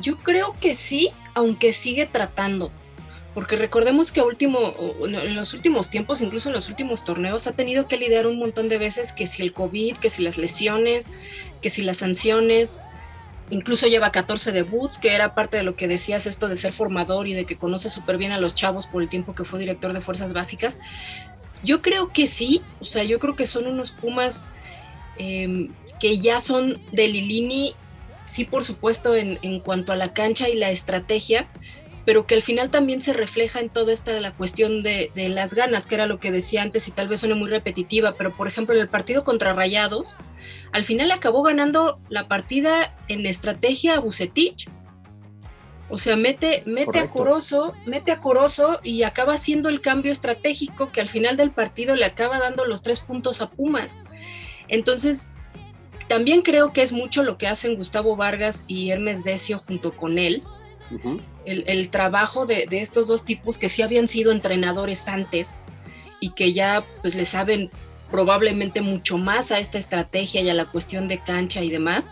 Yo 0.00 0.16
creo 0.16 0.54
que 0.58 0.74
sí, 0.74 1.10
aunque 1.34 1.74
sigue 1.74 2.06
tratando, 2.06 2.72
porque 3.34 3.56
recordemos 3.56 4.12
que 4.12 4.22
último, 4.22 4.72
en 5.04 5.34
los 5.34 5.52
últimos 5.52 5.90
tiempos, 5.90 6.22
incluso 6.22 6.48
en 6.48 6.54
los 6.54 6.70
últimos 6.70 7.04
torneos, 7.04 7.46
ha 7.46 7.52
tenido 7.52 7.86
que 7.86 7.98
lidiar 7.98 8.26
un 8.26 8.38
montón 8.38 8.70
de 8.70 8.78
veces 8.78 9.12
que 9.12 9.26
si 9.26 9.42
el 9.42 9.52
COVID, 9.52 9.98
que 9.98 10.08
si 10.08 10.22
las 10.22 10.38
lesiones, 10.38 11.08
que 11.60 11.68
si 11.68 11.82
las 11.82 11.98
sanciones, 11.98 12.82
incluso 13.50 13.86
lleva 13.86 14.12
14 14.12 14.52
debuts, 14.52 14.98
que 14.98 15.14
era 15.14 15.34
parte 15.34 15.56
de 15.56 15.62
lo 15.62 15.74
que 15.74 15.88
decías 15.88 16.26
esto 16.26 16.48
de 16.48 16.56
ser 16.56 16.72
formador 16.72 17.28
y 17.28 17.34
de 17.34 17.44
que 17.44 17.56
conoce 17.56 17.90
súper 17.90 18.16
bien 18.16 18.32
a 18.32 18.38
los 18.38 18.54
chavos 18.54 18.86
por 18.86 19.02
el 19.02 19.08
tiempo 19.08 19.34
que 19.34 19.44
fue 19.44 19.58
director 19.58 19.92
de 19.92 20.00
Fuerzas 20.00 20.32
Básicas. 20.32 20.78
Yo 21.62 21.82
creo 21.82 22.12
que 22.12 22.26
sí, 22.26 22.62
o 22.80 22.84
sea, 22.84 23.04
yo 23.04 23.18
creo 23.18 23.36
que 23.36 23.46
son 23.46 23.66
unos 23.66 23.90
Pumas 23.90 24.46
eh, 25.18 25.68
que 25.98 26.18
ya 26.18 26.40
son 26.40 26.80
de 26.92 27.08
Lilini, 27.08 27.74
sí 28.22 28.44
por 28.44 28.64
supuesto 28.64 29.14
en, 29.14 29.38
en, 29.42 29.60
cuanto 29.60 29.92
a 29.92 29.96
la 29.96 30.14
cancha 30.14 30.48
y 30.48 30.56
la 30.56 30.70
estrategia, 30.70 31.48
pero 32.04 32.26
que 32.26 32.34
al 32.34 32.42
final 32.42 32.70
también 32.70 33.00
se 33.00 33.12
refleja 33.12 33.60
en 33.60 33.68
toda 33.68 33.92
esta 33.92 34.12
de 34.12 34.20
la 34.20 34.32
cuestión 34.32 34.82
de, 34.82 35.10
de, 35.14 35.28
las 35.28 35.54
ganas, 35.54 35.86
que 35.86 35.94
era 35.94 36.06
lo 36.06 36.18
que 36.18 36.32
decía 36.32 36.62
antes 36.62 36.88
y 36.88 36.90
tal 36.90 37.08
vez 37.08 37.20
suene 37.20 37.34
muy 37.34 37.48
repetitiva, 37.48 38.14
pero 38.16 38.36
por 38.36 38.48
ejemplo 38.48 38.74
en 38.74 38.80
el 38.80 38.88
partido 38.88 39.24
contra 39.24 39.52
Rayados, 39.52 40.16
al 40.72 40.84
final 40.84 41.10
acabó 41.10 41.42
ganando 41.42 42.00
la 42.08 42.28
partida 42.28 42.96
en 43.08 43.26
estrategia 43.26 43.96
a 43.96 44.00
Bucetich. 44.00 44.68
O 45.92 45.98
sea, 45.98 46.14
mete, 46.14 46.62
mete 46.66 47.00
a 47.00 47.10
Corozo, 47.10 47.74
mete 47.84 48.12
a 48.12 48.20
Corozo 48.20 48.78
y 48.84 49.02
acaba 49.02 49.34
haciendo 49.34 49.68
el 49.68 49.80
cambio 49.80 50.12
estratégico 50.12 50.92
que 50.92 51.00
al 51.00 51.08
final 51.08 51.36
del 51.36 51.50
partido 51.50 51.96
le 51.96 52.04
acaba 52.04 52.38
dando 52.38 52.64
los 52.64 52.82
tres 52.82 53.00
puntos 53.00 53.40
a 53.40 53.50
Pumas. 53.50 53.96
Entonces, 54.68 55.28
también 56.06 56.42
creo 56.42 56.72
que 56.72 56.82
es 56.82 56.92
mucho 56.92 57.24
lo 57.24 57.38
que 57.38 57.48
hacen 57.48 57.74
Gustavo 57.74 58.14
Vargas 58.14 58.64
y 58.68 58.90
Hermes 58.90 59.24
Decio 59.24 59.58
junto 59.66 59.96
con 59.96 60.18
él, 60.18 60.44
el, 61.44 61.88
trabajo 61.90 62.46
de, 62.46 62.66
estos 62.70 63.08
dos 63.08 63.24
tipos 63.24 63.58
que 63.58 63.68
sí 63.68 63.82
habían 63.82 64.08
sido 64.08 64.32
entrenadores 64.32 65.08
antes 65.08 65.58
y 66.20 66.30
que 66.30 66.52
ya 66.52 66.84
pues 67.02 67.14
le 67.14 67.24
saben 67.24 67.70
probablemente 68.10 68.80
mucho 68.80 69.18
más 69.18 69.52
a 69.52 69.58
esta 69.58 69.78
estrategia 69.78 70.40
y 70.40 70.50
a 70.50 70.54
la 70.54 70.66
cuestión 70.66 71.08
de 71.08 71.18
cancha 71.18 71.62
y 71.62 71.70
demás. 71.70 72.10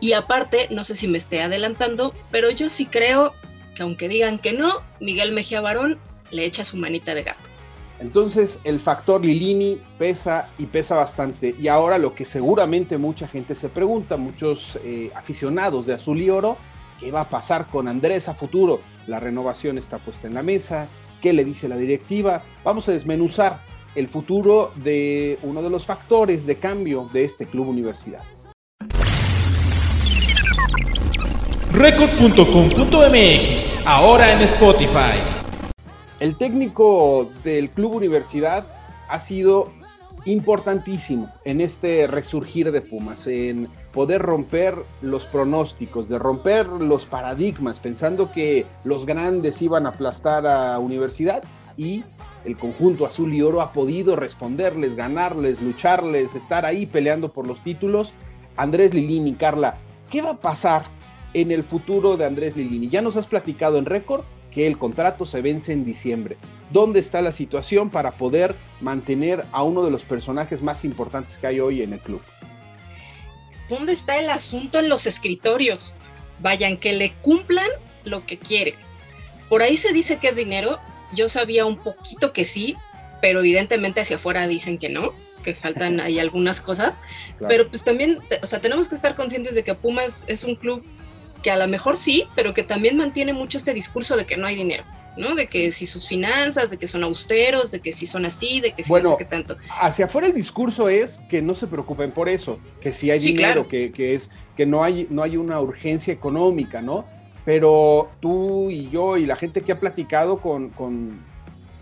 Y 0.00 0.12
aparte, 0.12 0.68
no 0.70 0.84
sé 0.84 0.96
si 0.96 1.08
me 1.08 1.18
esté 1.18 1.42
adelantando, 1.42 2.14
pero 2.30 2.50
yo 2.50 2.70
sí 2.70 2.86
creo 2.86 3.34
que 3.74 3.82
aunque 3.82 4.08
digan 4.08 4.38
que 4.38 4.52
no, 4.52 4.82
Miguel 5.00 5.32
Mejía 5.32 5.60
Barón 5.60 5.98
le 6.30 6.44
echa 6.44 6.64
su 6.64 6.76
manita 6.76 7.14
de 7.14 7.22
gato. 7.22 7.50
Entonces 7.98 8.60
el 8.64 8.78
factor 8.78 9.24
Lilini 9.24 9.78
pesa 9.98 10.48
y 10.58 10.66
pesa 10.66 10.96
bastante. 10.96 11.54
Y 11.58 11.68
ahora 11.68 11.98
lo 11.98 12.14
que 12.14 12.24
seguramente 12.24 12.98
mucha 12.98 13.26
gente 13.26 13.54
se 13.54 13.68
pregunta, 13.68 14.16
muchos 14.16 14.78
eh, 14.84 15.10
aficionados 15.14 15.86
de 15.86 15.94
azul 15.94 16.20
y 16.20 16.28
oro, 16.28 16.58
¿Qué 16.98 17.10
va 17.10 17.20
a 17.22 17.28
pasar 17.28 17.66
con 17.66 17.88
Andrés 17.88 18.28
a 18.28 18.34
futuro? 18.34 18.80
La 19.06 19.18
renovación 19.20 19.76
está 19.76 19.98
puesta 19.98 20.26
en 20.26 20.32
la 20.34 20.42
mesa. 20.42 20.88
¿Qué 21.20 21.34
le 21.34 21.44
dice 21.44 21.68
la 21.68 21.76
directiva? 21.76 22.42
Vamos 22.64 22.88
a 22.88 22.92
desmenuzar 22.92 23.60
el 23.94 24.08
futuro 24.08 24.72
de 24.76 25.38
uno 25.42 25.60
de 25.62 25.68
los 25.68 25.84
factores 25.84 26.46
de 26.46 26.56
cambio 26.56 27.10
de 27.12 27.24
este 27.24 27.44
club 27.46 27.68
universidad. 27.68 28.22
Record.com.mx, 31.72 33.86
ahora 33.86 34.32
en 34.32 34.40
Spotify. 34.40 35.20
El 36.18 36.36
técnico 36.36 37.30
del 37.44 37.68
club 37.70 37.96
universidad 37.96 38.66
ha 39.10 39.20
sido 39.20 39.70
importantísimo 40.26 41.32
en 41.44 41.60
este 41.60 42.06
resurgir 42.06 42.72
de 42.72 42.82
Pumas, 42.82 43.26
en 43.26 43.68
poder 43.92 44.20
romper 44.20 44.74
los 45.00 45.26
pronósticos, 45.26 46.08
de 46.08 46.18
romper 46.18 46.66
los 46.66 47.06
paradigmas, 47.06 47.78
pensando 47.78 48.30
que 48.30 48.66
los 48.84 49.06
grandes 49.06 49.62
iban 49.62 49.86
a 49.86 49.90
aplastar 49.90 50.46
a 50.46 50.78
Universidad 50.78 51.44
y 51.76 52.04
el 52.44 52.56
conjunto 52.56 53.06
azul 53.06 53.32
y 53.34 53.42
oro 53.42 53.60
ha 53.60 53.72
podido 53.72 54.16
responderles, 54.16 54.96
ganarles, 54.96 55.62
lucharles, 55.62 56.34
estar 56.34 56.64
ahí 56.66 56.86
peleando 56.86 57.32
por 57.32 57.46
los 57.46 57.62
títulos. 57.62 58.12
Andrés 58.56 58.94
Lilini, 58.94 59.34
Carla, 59.34 59.78
¿qué 60.10 60.22
va 60.22 60.32
a 60.32 60.40
pasar 60.40 60.86
en 61.34 61.52
el 61.52 61.62
futuro 61.62 62.16
de 62.16 62.24
Andrés 62.24 62.56
Lilini? 62.56 62.88
Ya 62.88 63.00
nos 63.00 63.16
has 63.16 63.26
platicado 63.26 63.78
en 63.78 63.84
récord 63.84 64.24
que 64.56 64.66
el 64.66 64.76
contrato 64.76 65.24
se 65.24 65.40
vence 65.40 65.72
en 65.72 65.84
diciembre. 65.84 66.36
¿Dónde 66.72 66.98
está 66.98 67.22
la 67.22 67.30
situación 67.30 67.90
para 67.90 68.10
poder 68.10 68.56
mantener 68.80 69.44
a 69.52 69.62
uno 69.62 69.84
de 69.84 69.92
los 69.92 70.02
personajes 70.02 70.62
más 70.62 70.84
importantes 70.84 71.38
que 71.38 71.46
hay 71.46 71.60
hoy 71.60 71.82
en 71.82 71.92
el 71.92 72.00
club? 72.00 72.22
¿dónde 73.68 73.92
está 73.92 74.18
el 74.18 74.30
asunto 74.30 74.78
en 74.78 74.88
los 74.88 75.06
escritorios? 75.06 75.94
Vayan, 76.40 76.76
que 76.76 76.92
le 76.92 77.14
cumplan 77.22 77.68
lo 78.04 78.26
que 78.26 78.38
quieren. 78.38 78.74
Por 79.48 79.62
ahí 79.62 79.76
se 79.76 79.92
dice 79.92 80.18
que 80.18 80.28
es 80.28 80.36
dinero, 80.36 80.78
yo 81.14 81.28
sabía 81.28 81.64
un 81.64 81.78
poquito 81.78 82.32
que 82.32 82.44
sí, 82.44 82.76
pero 83.22 83.40
evidentemente 83.40 84.00
hacia 84.00 84.16
afuera 84.16 84.46
dicen 84.46 84.78
que 84.78 84.88
no, 84.88 85.12
que 85.42 85.54
faltan 85.54 86.00
ahí 86.00 86.18
algunas 86.18 86.60
cosas, 86.60 86.98
pero 87.48 87.68
pues 87.68 87.84
también, 87.84 88.20
o 88.42 88.46
sea, 88.46 88.60
tenemos 88.60 88.88
que 88.88 88.94
estar 88.94 89.14
conscientes 89.16 89.54
de 89.54 89.64
que 89.64 89.74
Pumas 89.74 90.24
es 90.28 90.44
un 90.44 90.56
club 90.56 90.84
que 91.42 91.50
a 91.50 91.56
lo 91.56 91.68
mejor 91.68 91.96
sí, 91.96 92.26
pero 92.34 92.54
que 92.54 92.62
también 92.62 92.96
mantiene 92.96 93.32
mucho 93.32 93.58
este 93.58 93.74
discurso 93.74 94.16
de 94.16 94.26
que 94.26 94.36
no 94.36 94.46
hay 94.46 94.56
dinero. 94.56 94.84
¿no? 95.16 95.34
De 95.34 95.46
que 95.46 95.72
si 95.72 95.86
sus 95.86 96.06
finanzas, 96.06 96.70
de 96.70 96.76
que 96.76 96.86
son 96.86 97.02
austeros, 97.02 97.70
de 97.70 97.80
que 97.80 97.92
si 97.92 98.06
son 98.06 98.26
así, 98.26 98.60
de 98.60 98.72
que 98.72 98.84
si 98.84 98.90
bueno, 98.90 99.10
no 99.10 99.16
sé 99.16 99.24
qué 99.24 99.30
tanto. 99.30 99.56
Hacia 99.80 100.04
afuera 100.04 100.26
el 100.26 100.34
discurso 100.34 100.88
es 100.88 101.22
que 101.28 101.40
no 101.40 101.54
se 101.54 101.66
preocupen 101.66 102.12
por 102.12 102.28
eso, 102.28 102.58
que 102.80 102.92
si 102.92 103.10
hay 103.10 103.18
dinero, 103.18 103.66
que, 103.66 103.92
es 103.96 104.30
que 104.56 104.66
no 104.66 104.84
hay, 104.84 105.06
no 105.10 105.22
hay 105.22 105.36
una 105.36 105.60
urgencia 105.60 106.12
económica, 106.12 106.82
¿no? 106.82 107.06
Pero 107.44 108.10
tú 108.20 108.70
y 108.70 108.90
yo 108.90 109.16
y 109.16 109.24
la 109.24 109.36
gente 109.36 109.62
que 109.62 109.72
ha 109.72 109.80
platicado 109.80 110.40
con, 110.40 110.70
con, 110.70 111.20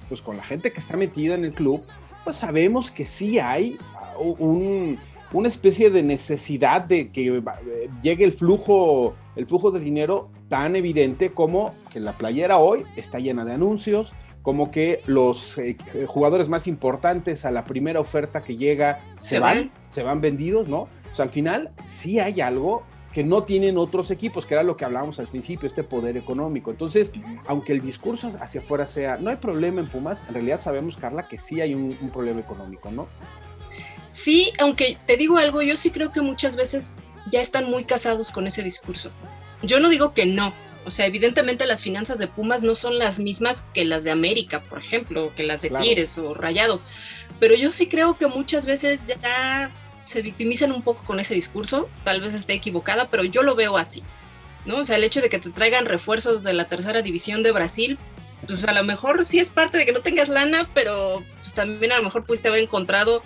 pues 0.08 0.23
con 0.23 0.37
la 0.37 0.44
gente 0.44 0.73
que 0.73 0.78
está 0.78 0.96
metida 0.96 1.34
en 1.34 1.44
el 1.44 1.54
club, 1.54 1.82
pues 2.23 2.37
sabemos 2.37 2.92
que 2.92 3.04
sí 3.04 3.38
hay 3.38 3.78
un, 4.18 4.99
una 5.32 5.49
especie 5.49 5.90
de 5.90 6.02
necesidad 6.02 6.82
de 6.82 7.11
que 7.11 7.28
eh, 7.28 7.42
llegue 8.02 8.25
el 8.25 8.32
flujo, 8.32 9.14
el 9.36 9.46
flujo 9.46 9.70
de 9.70 9.80
dinero 9.80 10.30
tan 10.48 10.76
evidente 10.76 11.32
como 11.32 11.74
que 11.92 12.00
la 12.00 12.12
playera 12.12 12.58
hoy 12.58 12.84
está 12.96 13.18
llena 13.18 13.44
de 13.44 13.52
anuncios, 13.52 14.12
como 14.42 14.70
que 14.70 15.02
los 15.06 15.58
eh, 15.58 15.76
jugadores 16.06 16.48
más 16.48 16.66
importantes 16.66 17.44
a 17.44 17.50
la 17.50 17.64
primera 17.64 18.00
oferta 18.00 18.42
que 18.42 18.56
llega 18.56 19.00
se, 19.18 19.38
van, 19.38 19.72
se 19.88 20.02
van 20.02 20.20
vendidos, 20.20 20.68
¿no? 20.68 20.82
O 21.12 21.16
sea, 21.16 21.24
al 21.24 21.30
final 21.30 21.70
sí 21.84 22.18
hay 22.18 22.40
algo 22.40 22.82
que 23.12 23.22
no 23.22 23.44
tienen 23.44 23.78
otros 23.78 24.10
equipos, 24.10 24.44
que 24.44 24.54
era 24.54 24.64
lo 24.64 24.76
que 24.76 24.84
hablábamos 24.84 25.20
al 25.20 25.28
principio, 25.28 25.68
este 25.68 25.84
poder 25.84 26.16
económico. 26.16 26.72
Entonces, 26.72 27.12
aunque 27.46 27.72
el 27.72 27.80
discurso 27.80 28.28
hacia 28.40 28.60
afuera 28.60 28.88
sea, 28.88 29.16
no 29.16 29.30
hay 29.30 29.36
problema 29.36 29.80
en 29.80 29.86
Pumas, 29.86 30.24
en 30.26 30.34
realidad 30.34 30.60
sabemos, 30.60 30.96
Carla, 30.96 31.28
que 31.28 31.38
sí 31.38 31.60
hay 31.60 31.74
un 31.74 32.10
problema 32.12 32.40
económico, 32.40 32.90
¿no? 32.90 33.06
Sí, 34.14 34.52
aunque 34.60 34.96
te 35.06 35.16
digo 35.16 35.38
algo, 35.38 35.60
yo 35.60 35.76
sí 35.76 35.90
creo 35.90 36.12
que 36.12 36.20
muchas 36.20 36.54
veces 36.54 36.94
ya 37.31 37.40
están 37.40 37.71
muy 37.71 37.85
casados 37.85 38.31
con 38.31 38.47
ese 38.47 38.62
discurso. 38.62 39.11
Yo 39.62 39.81
no 39.81 39.88
digo 39.88 40.14
que 40.14 40.26
no. 40.26 40.54
O 40.85 40.90
sea, 40.90 41.07
evidentemente 41.07 41.66
las 41.66 41.83
finanzas 41.83 42.19
de 42.19 42.26
Pumas 42.26 42.62
no 42.62 42.75
son 42.75 42.99
las 42.99 43.19
mismas 43.19 43.66
que 43.73 43.87
las 43.87 44.04
de 44.04 44.11
América, 44.11 44.62
por 44.62 44.78
ejemplo, 44.78 45.33
que 45.35 45.43
las 45.43 45.62
de 45.62 45.71
Tigres 45.71 46.19
o 46.19 46.35
Rayados. 46.35 46.85
Pero 47.40 47.54
yo 47.54 47.71
sí 47.71 47.87
creo 47.87 48.19
que 48.19 48.26
muchas 48.26 48.66
veces 48.66 49.07
ya 49.07 49.71
se 50.04 50.21
victimizan 50.21 50.73
un 50.73 50.83
poco 50.83 51.04
con 51.04 51.21
ese 51.21 51.35
discurso. 51.35 51.88
Tal 52.04 52.21
vez 52.21 52.35
esté 52.35 52.52
equivocada, 52.52 53.09
pero 53.09 53.25
yo 53.25 53.43
lo 53.43 53.54
veo 53.54 53.78
así. 53.78 54.02
¿no? 54.66 54.78
O 54.78 54.85
sea, 54.85 54.97
el 54.97 55.04
hecho 55.04 55.21
de 55.21 55.28
que 55.28 55.38
te 55.38 55.50
traigan 55.50 55.87
refuerzos 55.87 56.43
de 56.43 56.52
la 56.52 56.69
tercera 56.69 57.02
división 57.02 57.43
de 57.43 57.52
Brasil, 57.52 57.99
pues 58.47 58.64
a 58.64 58.73
lo 58.73 58.85
mejor 58.85 59.25
sí 59.25 59.38
es 59.38 59.50
parte 59.50 59.78
de 59.78 59.87
que 59.87 59.93
no 59.93 60.00
tengas 60.00 60.28
lana, 60.28 60.71
pero 60.75 61.23
pues, 61.40 61.52
también 61.54 61.93
a 61.93 61.99
lo 61.99 62.04
mejor 62.04 62.25
pudiste 62.25 62.49
haber 62.49 62.62
encontrado 62.62 63.23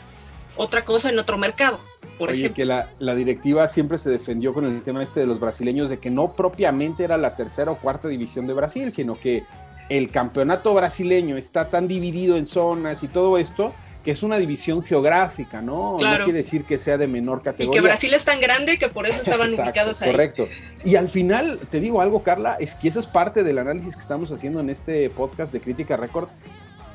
otra 0.56 0.84
cosa 0.84 1.08
en 1.10 1.18
otro 1.18 1.38
mercado. 1.38 1.80
Oye, 2.18 2.52
que 2.52 2.64
la, 2.64 2.88
directiva 3.14 3.68
siempre 3.68 3.98
se 3.98 4.10
defendió 4.10 4.52
con 4.54 4.64
el 4.64 4.82
tema 4.82 5.02
este 5.02 5.20
de 5.20 5.26
los 5.26 5.40
brasileños, 5.40 5.90
de 5.90 5.98
que 5.98 6.10
no 6.10 6.32
propiamente 6.32 7.04
era 7.04 7.16
la 7.16 7.36
tercera 7.36 7.70
o 7.70 7.78
cuarta 7.78 8.08
división 8.08 8.46
de 8.46 8.54
Brasil, 8.54 8.92
sino 8.92 9.18
que 9.18 9.44
el 9.88 10.10
campeonato 10.10 10.74
brasileño 10.74 11.36
está 11.36 11.70
tan 11.70 11.88
dividido 11.88 12.36
en 12.36 12.46
zonas 12.46 13.02
y 13.02 13.08
todo 13.08 13.38
esto, 13.38 13.72
que 14.04 14.12
es 14.12 14.22
una 14.22 14.38
división 14.38 14.82
geográfica, 14.82 15.60
¿no? 15.60 15.98
No 15.98 16.24
quiere 16.24 16.38
decir 16.38 16.64
que 16.64 16.78
sea 16.78 16.98
de 16.98 17.06
menor 17.06 17.42
categoría. 17.42 17.78
Y 17.78 17.82
que 17.82 17.86
Brasil 17.86 18.14
es 18.14 18.24
tan 18.24 18.40
grande 18.40 18.78
que 18.78 18.88
por 18.88 19.06
eso 19.06 19.20
estaban 19.20 19.52
ubicados 19.58 20.02
ahí. 20.02 20.10
Correcto. 20.10 20.46
Y 20.84 20.96
al 20.96 21.08
final, 21.08 21.60
te 21.70 21.80
digo 21.80 22.00
algo, 22.00 22.22
Carla, 22.22 22.56
es 22.60 22.74
que 22.74 22.88
eso 22.88 23.00
es 23.00 23.06
parte 23.06 23.42
del 23.42 23.58
análisis 23.58 23.94
que 23.94 24.00
estamos 24.00 24.30
haciendo 24.30 24.60
en 24.60 24.70
este 24.70 25.10
podcast 25.10 25.52
de 25.52 25.60
Crítica 25.60 25.96
Record. 25.96 26.28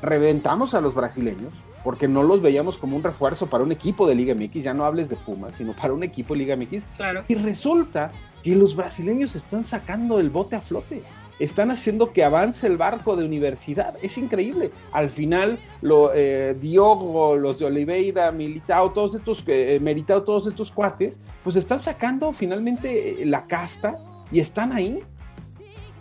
Reventamos 0.02 0.74
a 0.74 0.80
los 0.80 0.94
brasileños, 0.94 1.52
porque 1.84 2.08
no 2.08 2.22
los 2.22 2.40
veíamos 2.40 2.78
como 2.78 2.96
un 2.96 3.02
refuerzo 3.02 3.46
para 3.46 3.62
un 3.62 3.70
equipo 3.70 4.08
de 4.08 4.14
Liga 4.14 4.34
MX, 4.34 4.64
ya 4.64 4.74
no 4.74 4.84
hables 4.84 5.10
de 5.10 5.16
Pumas, 5.16 5.54
sino 5.54 5.76
para 5.76 5.92
un 5.92 6.02
equipo 6.02 6.34
de 6.34 6.38
Liga 6.38 6.56
MX. 6.56 6.84
Claro. 6.96 7.22
Y 7.28 7.34
resulta 7.34 8.10
que 8.42 8.56
los 8.56 8.74
brasileños 8.74 9.36
están 9.36 9.62
sacando 9.62 10.18
el 10.18 10.30
bote 10.30 10.56
a 10.56 10.60
flote. 10.60 11.02
Están 11.38 11.70
haciendo 11.70 12.12
que 12.12 12.24
avance 12.24 12.66
el 12.66 12.76
barco 12.76 13.16
de 13.16 13.24
universidad. 13.24 13.96
Es 14.02 14.18
increíble. 14.18 14.70
Al 14.92 15.10
final, 15.10 15.58
lo, 15.82 16.12
eh, 16.14 16.56
Diogo, 16.58 17.36
los 17.36 17.58
de 17.58 17.66
Oliveira, 17.66 18.30
Militao, 18.32 18.92
todos 18.92 19.14
estos, 19.14 19.42
eh, 19.46 19.78
Meritao, 19.82 20.22
todos 20.22 20.46
estos 20.46 20.70
cuates, 20.70 21.18
pues 21.42 21.56
están 21.56 21.80
sacando 21.80 22.32
finalmente 22.32 23.22
eh, 23.22 23.26
la 23.26 23.46
casta 23.46 23.98
y 24.30 24.40
están 24.40 24.72
ahí 24.72 25.02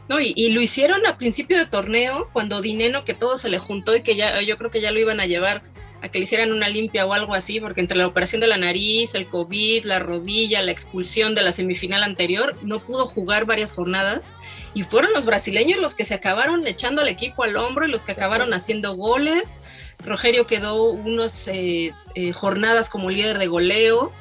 no, 0.09 0.19
y, 0.19 0.49
lo 0.49 0.61
hicieron 0.61 1.05
a 1.07 1.17
principio 1.17 1.57
de 1.57 1.65
torneo, 1.65 2.29
cuando 2.33 2.61
Dineno, 2.61 3.05
que 3.05 3.13
todo 3.13 3.37
se 3.37 3.49
le 3.49 3.57
juntó 3.57 3.95
y 3.95 4.01
que 4.01 4.15
ya 4.15 4.41
yo 4.41 4.57
creo 4.57 4.69
que 4.69 4.81
ya 4.81 4.91
lo 4.91 4.99
iban 4.99 5.21
a 5.21 5.25
llevar 5.25 5.63
a 6.01 6.09
que 6.09 6.19
le 6.19 6.25
hicieran 6.25 6.51
una 6.51 6.67
limpia 6.67 7.05
o 7.05 7.13
algo 7.13 7.33
así, 7.33 7.61
porque 7.61 7.79
entre 7.79 7.97
la 7.97 8.05
operación 8.05 8.41
de 8.41 8.47
la 8.47 8.57
nariz, 8.57 9.15
el 9.15 9.29
COVID, 9.29 9.85
la 9.85 9.99
rodilla, 9.99 10.61
la 10.61 10.71
expulsión 10.71 11.33
de 11.33 11.43
la 11.43 11.53
semifinal 11.53 12.03
anterior, 12.03 12.57
no 12.61 12.85
pudo 12.85 13.05
jugar 13.05 13.45
varias 13.45 13.71
jornadas. 13.71 14.19
Y 14.73 14.83
fueron 14.83 15.13
los 15.13 15.23
brasileños 15.23 15.79
los 15.79 15.95
que 15.95 16.03
se 16.03 16.13
acabaron 16.13 16.67
echando 16.67 17.01
al 17.01 17.07
equipo 17.07 17.43
al 17.43 17.55
hombro 17.55 17.87
y 17.87 17.89
los 17.89 18.03
que 18.03 18.11
acabaron 18.11 18.53
haciendo 18.53 18.95
goles. 18.95 19.53
Rogerio 19.99 20.45
quedó 20.45 20.83
unas 20.83 21.47
eh, 21.47 21.93
eh, 22.15 22.33
jornadas 22.33 22.89
como 22.89 23.09
líder 23.09 23.37
de 23.37 23.47
goleo. 23.47 24.11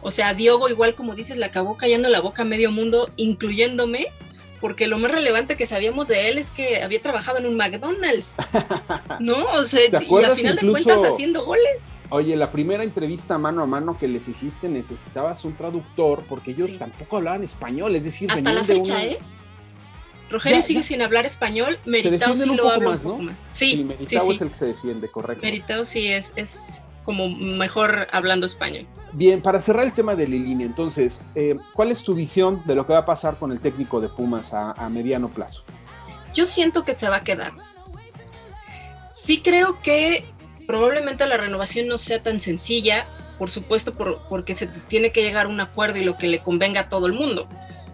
O 0.00 0.10
sea, 0.10 0.34
Diogo, 0.34 0.68
igual 0.68 0.96
como 0.96 1.14
dices, 1.14 1.36
le 1.36 1.44
acabó 1.44 1.76
cayendo 1.76 2.10
la 2.10 2.20
boca 2.20 2.42
a 2.42 2.44
medio 2.44 2.72
mundo, 2.72 3.12
incluyéndome, 3.16 4.08
porque 4.62 4.86
lo 4.86 4.96
más 4.96 5.10
relevante 5.10 5.56
que 5.56 5.66
sabíamos 5.66 6.08
de 6.08 6.28
él 6.28 6.38
es 6.38 6.50
que 6.50 6.82
había 6.82 7.02
trabajado 7.02 7.38
en 7.38 7.46
un 7.46 7.56
McDonald's, 7.56 8.36
¿no? 9.20 9.44
O 9.54 9.64
sea, 9.64 9.80
y 9.90 10.24
al 10.24 10.36
final 10.36 10.56
de 10.56 10.70
cuentas 10.70 11.02
haciendo 11.02 11.44
goles. 11.44 11.78
Oye, 12.10 12.36
la 12.36 12.50
primera 12.52 12.84
entrevista 12.84 13.38
mano 13.38 13.62
a 13.62 13.66
mano 13.66 13.98
que 13.98 14.06
les 14.06 14.28
hiciste 14.28 14.68
necesitabas 14.68 15.44
un 15.44 15.56
traductor 15.56 16.24
porque 16.28 16.52
ellos 16.52 16.70
tampoco 16.78 17.16
hablaban 17.16 17.42
español, 17.42 17.96
es 17.96 18.04
decir, 18.04 18.30
hasta 18.30 18.52
la 18.52 18.64
fecha, 18.64 18.96
de 18.96 19.12
¿eh? 19.12 19.18
Rogelio 20.30 20.62
sigue 20.62 20.84
sin 20.84 21.02
hablar 21.02 21.26
español, 21.26 21.78
Meritao 21.84 22.34
sí 22.36 22.54
lo 22.54 22.70
habla 22.70 22.90
un 22.90 22.98
poco 22.98 23.22
más. 23.22 23.36
Sí, 23.50 23.82
Meritao 23.82 24.30
es 24.30 24.40
el 24.40 24.48
que 24.48 24.54
se 24.54 24.66
defiende, 24.66 25.08
correcto. 25.08 25.42
Meritao 25.42 25.84
sí 25.84 26.06
es, 26.06 26.32
es 26.36 26.84
como 27.04 27.28
mejor 27.28 28.08
hablando 28.12 28.46
español. 28.46 28.86
Bien, 29.12 29.42
para 29.42 29.60
cerrar 29.60 29.84
el 29.84 29.92
tema 29.92 30.14
de 30.14 30.26
Lilini, 30.26 30.64
entonces, 30.64 31.20
eh, 31.34 31.56
¿cuál 31.74 31.90
es 31.92 32.02
tu 32.02 32.14
visión 32.14 32.62
de 32.64 32.74
lo 32.74 32.86
que 32.86 32.92
va 32.94 33.00
a 33.00 33.04
pasar 33.04 33.36
con 33.36 33.52
el 33.52 33.60
técnico 33.60 34.00
de 34.00 34.08
Pumas 34.08 34.54
a, 34.54 34.72
a 34.72 34.88
mediano 34.88 35.28
plazo? 35.28 35.64
Yo 36.32 36.46
siento 36.46 36.84
que 36.84 36.94
se 36.94 37.08
va 37.08 37.16
a 37.16 37.24
quedar. 37.24 37.52
Sí 39.10 39.42
creo 39.42 39.82
que 39.82 40.24
probablemente 40.66 41.26
la 41.26 41.36
renovación 41.36 41.86
no 41.86 41.98
sea 41.98 42.22
tan 42.22 42.40
sencilla, 42.40 43.06
por 43.38 43.50
supuesto, 43.50 43.94
porque 44.28 44.54
se 44.54 44.66
tiene 44.66 45.12
que 45.12 45.22
llegar 45.22 45.46
a 45.46 45.48
un 45.48 45.60
acuerdo 45.60 45.98
y 45.98 46.04
lo 46.04 46.16
que 46.16 46.28
le 46.28 46.38
convenga 46.38 46.82
a 46.82 46.88
todo 46.88 47.06
el 47.06 47.12
mundo, 47.12 47.48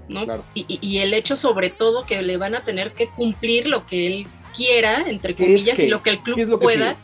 ¿no? 0.08 0.26
Y, 0.54 0.98
el 0.98 1.14
hecho 1.14 1.36
sobre 1.36 1.70
todo 1.70 2.06
que 2.06 2.22
le 2.22 2.36
van 2.36 2.54
a 2.54 2.60
tener 2.60 2.92
que 2.92 3.08
cumplir 3.08 3.66
lo 3.66 3.86
que 3.86 4.06
él 4.06 4.26
quiera, 4.56 5.04
entre 5.08 5.34
comillas, 5.34 5.78
y 5.78 5.88
lo 5.88 6.02
que 6.02 6.10
el 6.10 6.20
club 6.20 6.60
pueda. 6.60 6.96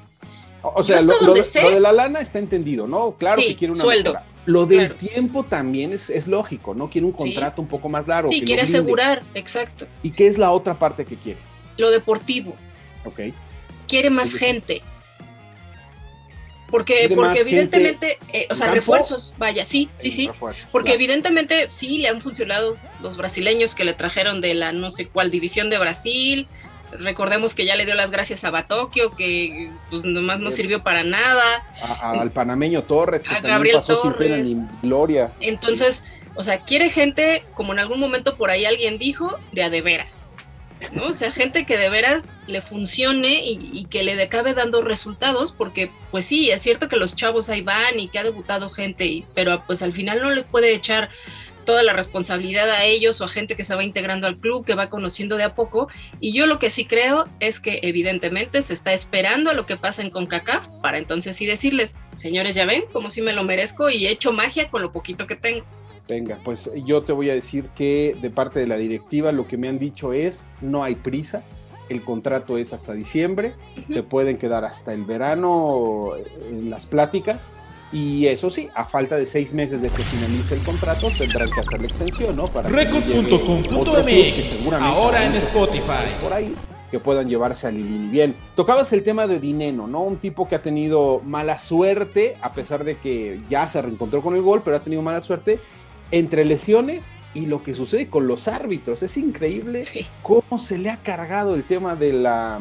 O 0.74 0.82
sea, 0.82 1.00
lo, 1.02 1.34
de, 1.34 1.80
la 1.80 1.92
lana 1.92 2.20
está 2.20 2.38
entendido, 2.38 2.86
¿no? 2.86 3.12
Claro 3.18 3.42
que 3.42 3.54
quiere 3.54 3.72
una 3.72 3.82
sueldo. 3.82 4.16
Lo 4.46 4.66
del 4.66 4.94
tiempo 4.94 5.44
también 5.44 5.92
es, 5.92 6.10
es, 6.10 6.26
lógico, 6.26 6.74
¿no? 6.74 6.90
Quiere 6.90 7.06
un 7.06 7.12
contrato 7.12 7.62
un 7.62 7.68
poco 7.68 7.88
más 7.88 8.06
largo. 8.06 8.30
Y 8.32 8.42
quiere 8.42 8.62
asegurar, 8.62 9.22
exacto. 9.34 9.86
¿Y 10.02 10.10
qué 10.10 10.26
es 10.26 10.38
la 10.38 10.50
otra 10.50 10.78
parte 10.78 11.04
que 11.04 11.16
quiere? 11.16 11.38
Lo 11.76 11.90
deportivo. 11.90 12.54
Ok. 13.04 13.20
Quiere 13.86 14.10
más 14.10 14.34
gente. 14.34 14.82
Porque, 16.70 17.10
porque 17.14 17.40
evidentemente, 17.40 18.18
eh, 18.32 18.48
o 18.50 18.56
sea, 18.56 18.68
refuerzos, 18.68 19.34
vaya, 19.38 19.64
sí, 19.64 19.90
sí, 19.94 20.10
sí. 20.10 20.28
porque 20.72 20.94
evidentemente 20.94 21.68
sí 21.70 21.98
le 21.98 22.08
han 22.08 22.20
funcionado 22.20 22.72
los 23.00 23.16
brasileños 23.16 23.76
que 23.76 23.84
le 23.84 23.92
trajeron 23.92 24.40
de 24.40 24.54
la 24.54 24.72
no 24.72 24.90
sé 24.90 25.06
cuál 25.06 25.30
división 25.30 25.70
de 25.70 25.78
Brasil. 25.78 26.48
Recordemos 26.98 27.54
que 27.54 27.64
ya 27.64 27.76
le 27.76 27.84
dio 27.84 27.94
las 27.94 28.10
gracias 28.10 28.44
a 28.44 28.50
Batokio, 28.50 29.16
que 29.16 29.70
pues 29.90 30.04
nomás 30.04 30.38
no 30.38 30.50
sirvió 30.50 30.82
para 30.82 31.02
nada. 31.02 31.64
al 32.00 32.30
panameño 32.30 32.84
Torres, 32.84 33.22
que 33.22 33.42
también 33.42 33.76
pasó 33.76 34.00
sin 34.00 34.12
pena 34.12 34.36
ni 34.36 34.56
gloria. 34.82 35.32
Entonces, 35.40 36.04
o 36.36 36.44
sea, 36.44 36.60
quiere 36.60 36.90
gente, 36.90 37.44
como 37.54 37.72
en 37.72 37.80
algún 37.80 38.00
momento 38.00 38.36
por 38.36 38.50
ahí 38.50 38.64
alguien 38.64 38.98
dijo, 38.98 39.38
de 39.52 39.62
a 39.64 39.70
de 39.70 39.82
veras. 39.82 40.26
¿no? 40.92 41.06
O 41.06 41.12
sea, 41.12 41.30
gente 41.30 41.64
que 41.64 41.76
de 41.76 41.88
veras 41.88 42.24
le 42.46 42.60
funcione 42.60 43.40
y, 43.44 43.84
que 43.86 44.02
le 44.02 44.20
acabe 44.22 44.54
dando 44.54 44.82
resultados, 44.82 45.52
porque 45.52 45.90
pues 46.10 46.26
sí, 46.26 46.50
es 46.50 46.62
cierto 46.62 46.88
que 46.88 46.96
los 46.96 47.16
chavos 47.16 47.48
ahí 47.48 47.62
van 47.62 47.98
y 47.98 48.08
que 48.08 48.18
ha 48.18 48.24
debutado 48.24 48.70
gente, 48.70 49.24
pero 49.34 49.64
pues 49.66 49.82
al 49.82 49.92
final 49.92 50.20
no 50.20 50.30
le 50.30 50.42
puede 50.42 50.74
echar 50.74 51.10
toda 51.64 51.82
la 51.82 51.92
responsabilidad 51.92 52.70
a 52.70 52.84
ellos 52.84 53.20
o 53.20 53.24
a 53.24 53.28
gente 53.28 53.56
que 53.56 53.64
se 53.64 53.74
va 53.74 53.84
integrando 53.84 54.26
al 54.26 54.38
club, 54.38 54.64
que 54.64 54.74
va 54.74 54.90
conociendo 54.90 55.36
de 55.36 55.44
a 55.44 55.54
poco. 55.54 55.88
Y 56.20 56.32
yo 56.32 56.46
lo 56.46 56.58
que 56.58 56.70
sí 56.70 56.84
creo 56.84 57.24
es 57.40 57.60
que 57.60 57.80
evidentemente 57.82 58.62
se 58.62 58.74
está 58.74 58.92
esperando 58.92 59.50
a 59.50 59.54
lo 59.54 59.66
que 59.66 59.76
pasa 59.76 60.02
en 60.02 60.10
CONCACAF 60.10 60.66
para 60.82 60.98
entonces 60.98 61.36
sí 61.36 61.46
decirles, 61.46 61.96
señores, 62.14 62.54
ya 62.54 62.66
ven, 62.66 62.84
como 62.92 63.10
si 63.10 63.22
me 63.22 63.32
lo 63.32 63.44
merezco 63.44 63.90
y 63.90 64.06
he 64.06 64.10
hecho 64.10 64.32
magia 64.32 64.70
con 64.70 64.82
lo 64.82 64.92
poquito 64.92 65.26
que 65.26 65.36
tengo. 65.36 65.64
Venga, 66.06 66.38
pues 66.44 66.70
yo 66.84 67.02
te 67.02 67.12
voy 67.12 67.30
a 67.30 67.34
decir 67.34 67.68
que 67.74 68.16
de 68.20 68.30
parte 68.30 68.60
de 68.60 68.66
la 68.66 68.76
directiva 68.76 69.32
lo 69.32 69.48
que 69.48 69.56
me 69.56 69.68
han 69.68 69.78
dicho 69.78 70.12
es 70.12 70.44
no 70.60 70.84
hay 70.84 70.96
prisa, 70.96 71.42
el 71.88 72.02
contrato 72.02 72.58
es 72.58 72.72
hasta 72.72 72.92
diciembre, 72.92 73.54
se 73.90 74.02
pueden 74.02 74.36
quedar 74.36 74.64
hasta 74.64 74.92
el 74.92 75.04
verano 75.04 76.12
en 76.48 76.70
las 76.70 76.86
pláticas 76.86 77.48
y 77.92 78.26
eso 78.26 78.50
sí, 78.50 78.68
a 78.74 78.84
falta 78.84 79.16
de 79.16 79.26
seis 79.26 79.52
meses 79.52 79.80
de 79.80 79.88
que 79.88 80.02
finalice 80.02 80.54
el 80.54 80.62
contrato 80.62 81.08
tendrán 81.16 81.48
que 81.50 81.60
hacer 81.60 81.80
la 81.80 81.86
extensión, 81.86 82.36
¿no? 82.36 82.48
Para 82.48 82.68
Record.com.mx, 82.68 84.72
ahora 84.72 85.24
en 85.24 85.34
Spotify. 85.34 86.06
Por 86.20 86.32
ahí 86.32 86.54
que 86.94 87.00
puedan 87.00 87.28
llevarse 87.28 87.66
a 87.66 87.72
Lilini. 87.72 88.08
Bien, 88.08 88.36
tocabas 88.54 88.92
el 88.92 89.02
tema 89.02 89.26
de 89.26 89.40
Dineno, 89.40 89.88
¿no? 89.88 90.02
Un 90.02 90.18
tipo 90.18 90.48
que 90.48 90.54
ha 90.54 90.62
tenido 90.62 91.20
mala 91.24 91.58
suerte, 91.58 92.36
a 92.40 92.52
pesar 92.52 92.84
de 92.84 92.98
que 92.98 93.40
ya 93.50 93.66
se 93.66 93.82
reencontró 93.82 94.22
con 94.22 94.36
el 94.36 94.42
gol, 94.42 94.62
pero 94.64 94.76
ha 94.76 94.80
tenido 94.80 95.02
mala 95.02 95.20
suerte 95.20 95.58
entre 96.12 96.44
lesiones 96.44 97.10
y 97.34 97.46
lo 97.46 97.64
que 97.64 97.74
sucede 97.74 98.08
con 98.08 98.28
los 98.28 98.46
árbitros. 98.46 99.02
Es 99.02 99.16
increíble 99.16 99.80
cómo 100.22 100.60
se 100.60 100.78
le 100.78 100.90
ha 100.90 100.98
cargado 100.98 101.56
el 101.56 101.64
tema 101.64 101.96
de, 101.96 102.12
la, 102.12 102.60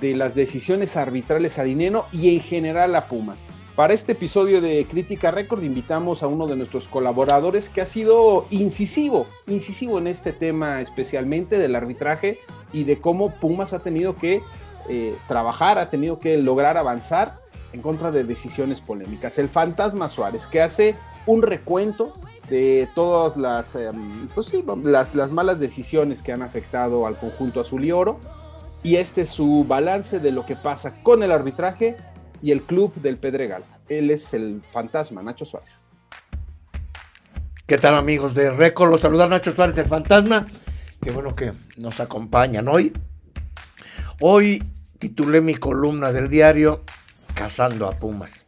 de 0.00 0.14
las 0.14 0.36
decisiones 0.36 0.96
arbitrales 0.96 1.58
a 1.58 1.64
Dineno 1.64 2.06
y 2.12 2.34
en 2.34 2.40
general 2.40 2.94
a 2.94 3.08
Pumas. 3.08 3.44
Para 3.76 3.92
este 3.92 4.12
episodio 4.12 4.62
de 4.62 4.86
Crítica 4.88 5.30
Record 5.30 5.62
invitamos 5.62 6.22
a 6.22 6.28
uno 6.28 6.46
de 6.46 6.56
nuestros 6.56 6.88
colaboradores 6.88 7.68
que 7.68 7.82
ha 7.82 7.86
sido 7.86 8.46
incisivo, 8.48 9.26
incisivo 9.46 9.98
en 9.98 10.06
este 10.06 10.32
tema 10.32 10.80
especialmente 10.80 11.58
del 11.58 11.76
arbitraje 11.76 12.38
y 12.72 12.84
de 12.84 13.02
cómo 13.02 13.38
Pumas 13.38 13.74
ha 13.74 13.80
tenido 13.80 14.16
que 14.16 14.40
eh, 14.88 15.18
trabajar, 15.28 15.76
ha 15.76 15.90
tenido 15.90 16.18
que 16.18 16.38
lograr 16.38 16.78
avanzar 16.78 17.34
en 17.74 17.82
contra 17.82 18.10
de 18.10 18.24
decisiones 18.24 18.80
polémicas. 18.80 19.38
El 19.38 19.50
fantasma 19.50 20.08
Suárez, 20.08 20.46
que 20.46 20.62
hace 20.62 20.94
un 21.26 21.42
recuento 21.42 22.14
de 22.48 22.88
todas 22.94 23.36
las, 23.36 23.76
em, 23.76 24.26
pues 24.28 24.54
las, 24.84 25.14
las, 25.14 25.30
malas 25.30 25.60
decisiones 25.60 26.22
que 26.22 26.32
han 26.32 26.40
afectado 26.40 27.06
al 27.06 27.18
conjunto 27.18 27.60
azul 27.60 27.84
y 27.84 27.92
oro. 27.92 28.20
Y 28.82 28.96
este 28.96 29.22
es 29.22 29.28
su 29.28 29.64
balance 29.64 30.18
de 30.18 30.30
lo 30.30 30.46
que 30.46 30.56
pasa 30.56 30.94
con 31.02 31.22
el 31.22 31.30
arbitraje 31.30 31.96
y 32.42 32.52
el 32.52 32.62
club 32.62 32.94
del 32.96 33.18
Pedregal. 33.18 33.64
Él 33.88 34.10
es 34.10 34.34
el 34.34 34.62
fantasma, 34.72 35.22
Nacho 35.22 35.44
Suárez. 35.44 35.84
¿Qué 37.66 37.78
tal 37.78 37.96
amigos 37.96 38.34
de 38.34 38.50
Récord? 38.50 38.90
Los 38.90 39.00
saluda 39.00 39.28
Nacho 39.28 39.52
Suárez, 39.52 39.76
el 39.78 39.86
fantasma. 39.86 40.44
Qué 41.02 41.10
bueno 41.10 41.34
que 41.34 41.52
nos 41.76 42.00
acompañan 42.00 42.68
hoy. 42.68 42.92
Hoy 44.20 44.62
titulé 44.98 45.40
mi 45.40 45.54
columna 45.54 46.12
del 46.12 46.28
diario 46.28 46.84
Cazando 47.34 47.86
a 47.86 47.92
Pumas. 47.92 48.46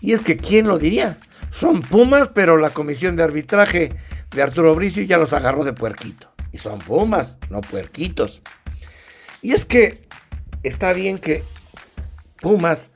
Y 0.00 0.12
es 0.12 0.20
que, 0.20 0.36
¿quién 0.36 0.66
lo 0.66 0.78
diría? 0.78 1.18
Son 1.50 1.82
Pumas, 1.82 2.28
pero 2.34 2.56
la 2.56 2.70
comisión 2.70 3.16
de 3.16 3.22
arbitraje 3.22 3.90
de 4.30 4.42
Arturo 4.42 4.74
Bricio 4.74 5.02
ya 5.02 5.18
los 5.18 5.32
agarró 5.32 5.64
de 5.64 5.72
puerquito. 5.72 6.30
Y 6.52 6.58
son 6.58 6.78
Pumas, 6.78 7.36
no 7.50 7.60
puerquitos. 7.60 8.42
Y 9.42 9.52
es 9.52 9.64
que 9.64 10.06
está 10.62 10.92
bien 10.92 11.18
que 11.18 11.44
Pumas 12.40 12.90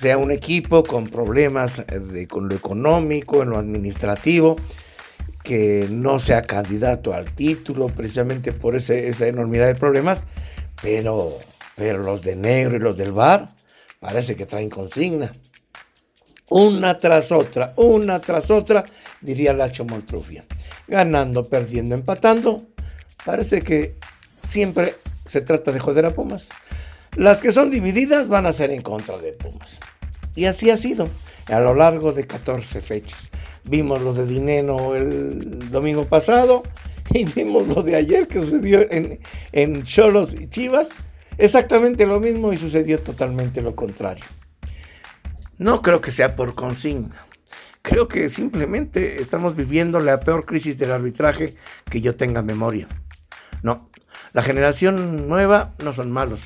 sea 0.00 0.18
un 0.18 0.30
equipo 0.30 0.84
con 0.84 1.04
problemas 1.04 1.82
de, 1.86 2.28
con 2.28 2.48
lo 2.48 2.54
económico, 2.54 3.42
en 3.42 3.50
lo 3.50 3.58
administrativo, 3.58 4.56
que 5.42 5.86
no 5.90 6.18
sea 6.18 6.42
candidato 6.42 7.14
al 7.14 7.32
título 7.32 7.88
precisamente 7.88 8.52
por 8.52 8.76
esa 8.76 9.26
enormidad 9.26 9.66
de 9.66 9.74
problemas, 9.74 10.20
pero, 10.82 11.38
pero 11.74 12.02
los 12.02 12.22
de 12.22 12.36
negro 12.36 12.76
y 12.76 12.80
los 12.80 12.96
del 12.96 13.12
bar 13.12 13.48
parece 14.00 14.36
que 14.36 14.46
traen 14.46 14.70
consigna 14.70 15.32
una 16.50 16.96
tras 16.98 17.30
otra, 17.30 17.72
una 17.76 18.20
tras 18.20 18.50
otra, 18.50 18.84
diría 19.20 19.52
Lacho 19.52 19.84
Montrufia. 19.84 20.44
Ganando, 20.86 21.44
perdiendo, 21.44 21.94
empatando. 21.94 22.62
Parece 23.24 23.60
que 23.60 23.96
siempre 24.48 24.96
se 25.28 25.42
trata 25.42 25.72
de 25.72 25.80
joder 25.80 26.06
a 26.06 26.10
Pumas. 26.10 26.46
Las 27.18 27.40
que 27.40 27.50
son 27.50 27.68
divididas 27.68 28.28
van 28.28 28.46
a 28.46 28.52
ser 28.52 28.70
en 28.70 28.80
contra 28.80 29.18
de 29.18 29.32
Pumas. 29.32 29.80
Y 30.36 30.44
así 30.44 30.70
ha 30.70 30.76
sido 30.76 31.08
a 31.48 31.58
lo 31.58 31.74
largo 31.74 32.12
de 32.12 32.28
14 32.28 32.80
fechas. 32.80 33.28
Vimos 33.64 34.00
lo 34.02 34.14
de 34.14 34.24
Dineno 34.24 34.94
el 34.94 35.68
domingo 35.68 36.04
pasado 36.04 36.62
y 37.10 37.24
vimos 37.34 37.66
lo 37.66 37.82
de 37.82 37.96
ayer 37.96 38.28
que 38.28 38.40
sucedió 38.40 38.88
en, 38.92 39.18
en 39.50 39.82
Cholos 39.82 40.32
y 40.32 40.48
Chivas. 40.48 40.90
Exactamente 41.38 42.06
lo 42.06 42.20
mismo 42.20 42.52
y 42.52 42.56
sucedió 42.56 43.00
totalmente 43.00 43.62
lo 43.62 43.74
contrario. 43.74 44.24
No 45.58 45.82
creo 45.82 46.00
que 46.00 46.12
sea 46.12 46.36
por 46.36 46.54
consigna. 46.54 47.26
Creo 47.82 48.06
que 48.06 48.28
simplemente 48.28 49.20
estamos 49.20 49.56
viviendo 49.56 49.98
la 49.98 50.20
peor 50.20 50.46
crisis 50.46 50.78
del 50.78 50.92
arbitraje 50.92 51.56
que 51.90 52.00
yo 52.00 52.14
tenga 52.14 52.42
memoria. 52.42 52.86
No, 53.64 53.90
la 54.32 54.42
generación 54.42 55.28
nueva 55.28 55.74
no 55.82 55.92
son 55.92 56.12
malos. 56.12 56.40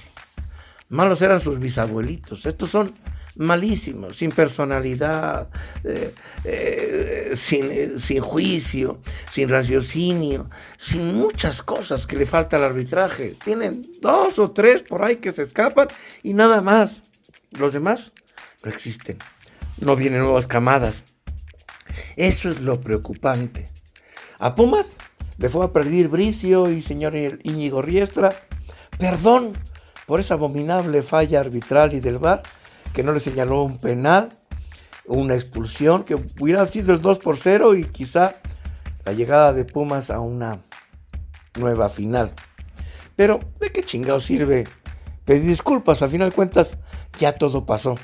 Malos 0.93 1.23
eran 1.23 1.41
sus 1.41 1.59
bisabuelitos. 1.59 2.45
Estos 2.45 2.69
son 2.69 2.93
malísimos, 3.37 4.19
sin 4.19 4.31
personalidad, 4.31 5.49
eh, 5.85 6.13
eh, 6.45 7.33
sin, 7.35 7.99
sin, 7.99 8.21
juicio, 8.21 9.01
sin 9.31 9.49
raciocinio, 9.49 10.51
sin 10.79 11.15
muchas 11.15 11.63
cosas 11.63 12.07
que 12.07 12.19
le 12.19 12.27
falta 12.27 12.59
al 12.59 12.65
arbitraje. 12.65 13.37
Tienen 13.43 13.87
dos 14.03 14.39
o 14.39 14.51
tres 14.51 14.83
por 14.83 15.03
ahí 15.03 15.17
que 15.17 15.33
se 15.33 15.45
escapan 15.45 15.89
y 16.23 16.35
nada 16.35 16.61
más. 16.61 17.01
Los 17.53 17.73
demás 17.73 18.13
no 18.63 18.71
existen. 18.71 19.17
No 19.79 19.97
vienen 19.97 20.21
nuevas 20.21 20.47
camadas. 20.47 21.03
Eso 22.17 22.51
es 22.51 22.61
lo 22.61 22.83
preocupante. 22.83 23.71
A 24.39 24.55
Pumas 24.55 24.99
le 25.39 25.49
fue 25.49 25.65
a 25.65 25.73
pedir 25.73 26.09
Bricio 26.09 26.71
y 26.71 26.83
señor 26.83 27.15
Íñigo 27.17 27.81
Riestra 27.81 28.35
perdón 28.99 29.55
por 30.07 30.21
esa 30.21 30.35
abominable 30.35 31.03
falla 31.03 31.41
arbitral 31.41 31.95
y 31.95 32.01
del 32.01 32.19
VAR 32.19 32.43
que 32.93 33.03
no 33.03 33.13
le 33.13 33.21
señaló 33.21 33.63
un 33.63 33.79
penal, 33.79 34.31
una 35.07 35.35
expulsión, 35.35 36.05
que 36.05 36.15
hubiera 36.15 36.67
sido 36.67 36.93
el 36.93 37.01
2 37.01 37.19
por 37.19 37.37
0 37.37 37.75
y 37.75 37.85
quizá 37.85 38.37
la 39.05 39.13
llegada 39.13 39.53
de 39.53 39.65
Pumas 39.65 40.11
a 40.11 40.21
una 40.21 40.63
nueva 41.59 41.89
final. 41.89 42.35
Pero, 43.17 43.41
¿de 43.61 43.71
qué 43.73 43.83
chingado 43.83 44.21
sirve 44.21 44.67
pedir 45.25 45.47
disculpas? 45.47 46.03
Al 46.03 46.11
final 46.11 46.31
de 46.31 46.37
cuentas, 46.37 46.77
ya 47.19 47.33
todo 47.33 47.65
pasó. 47.65 47.97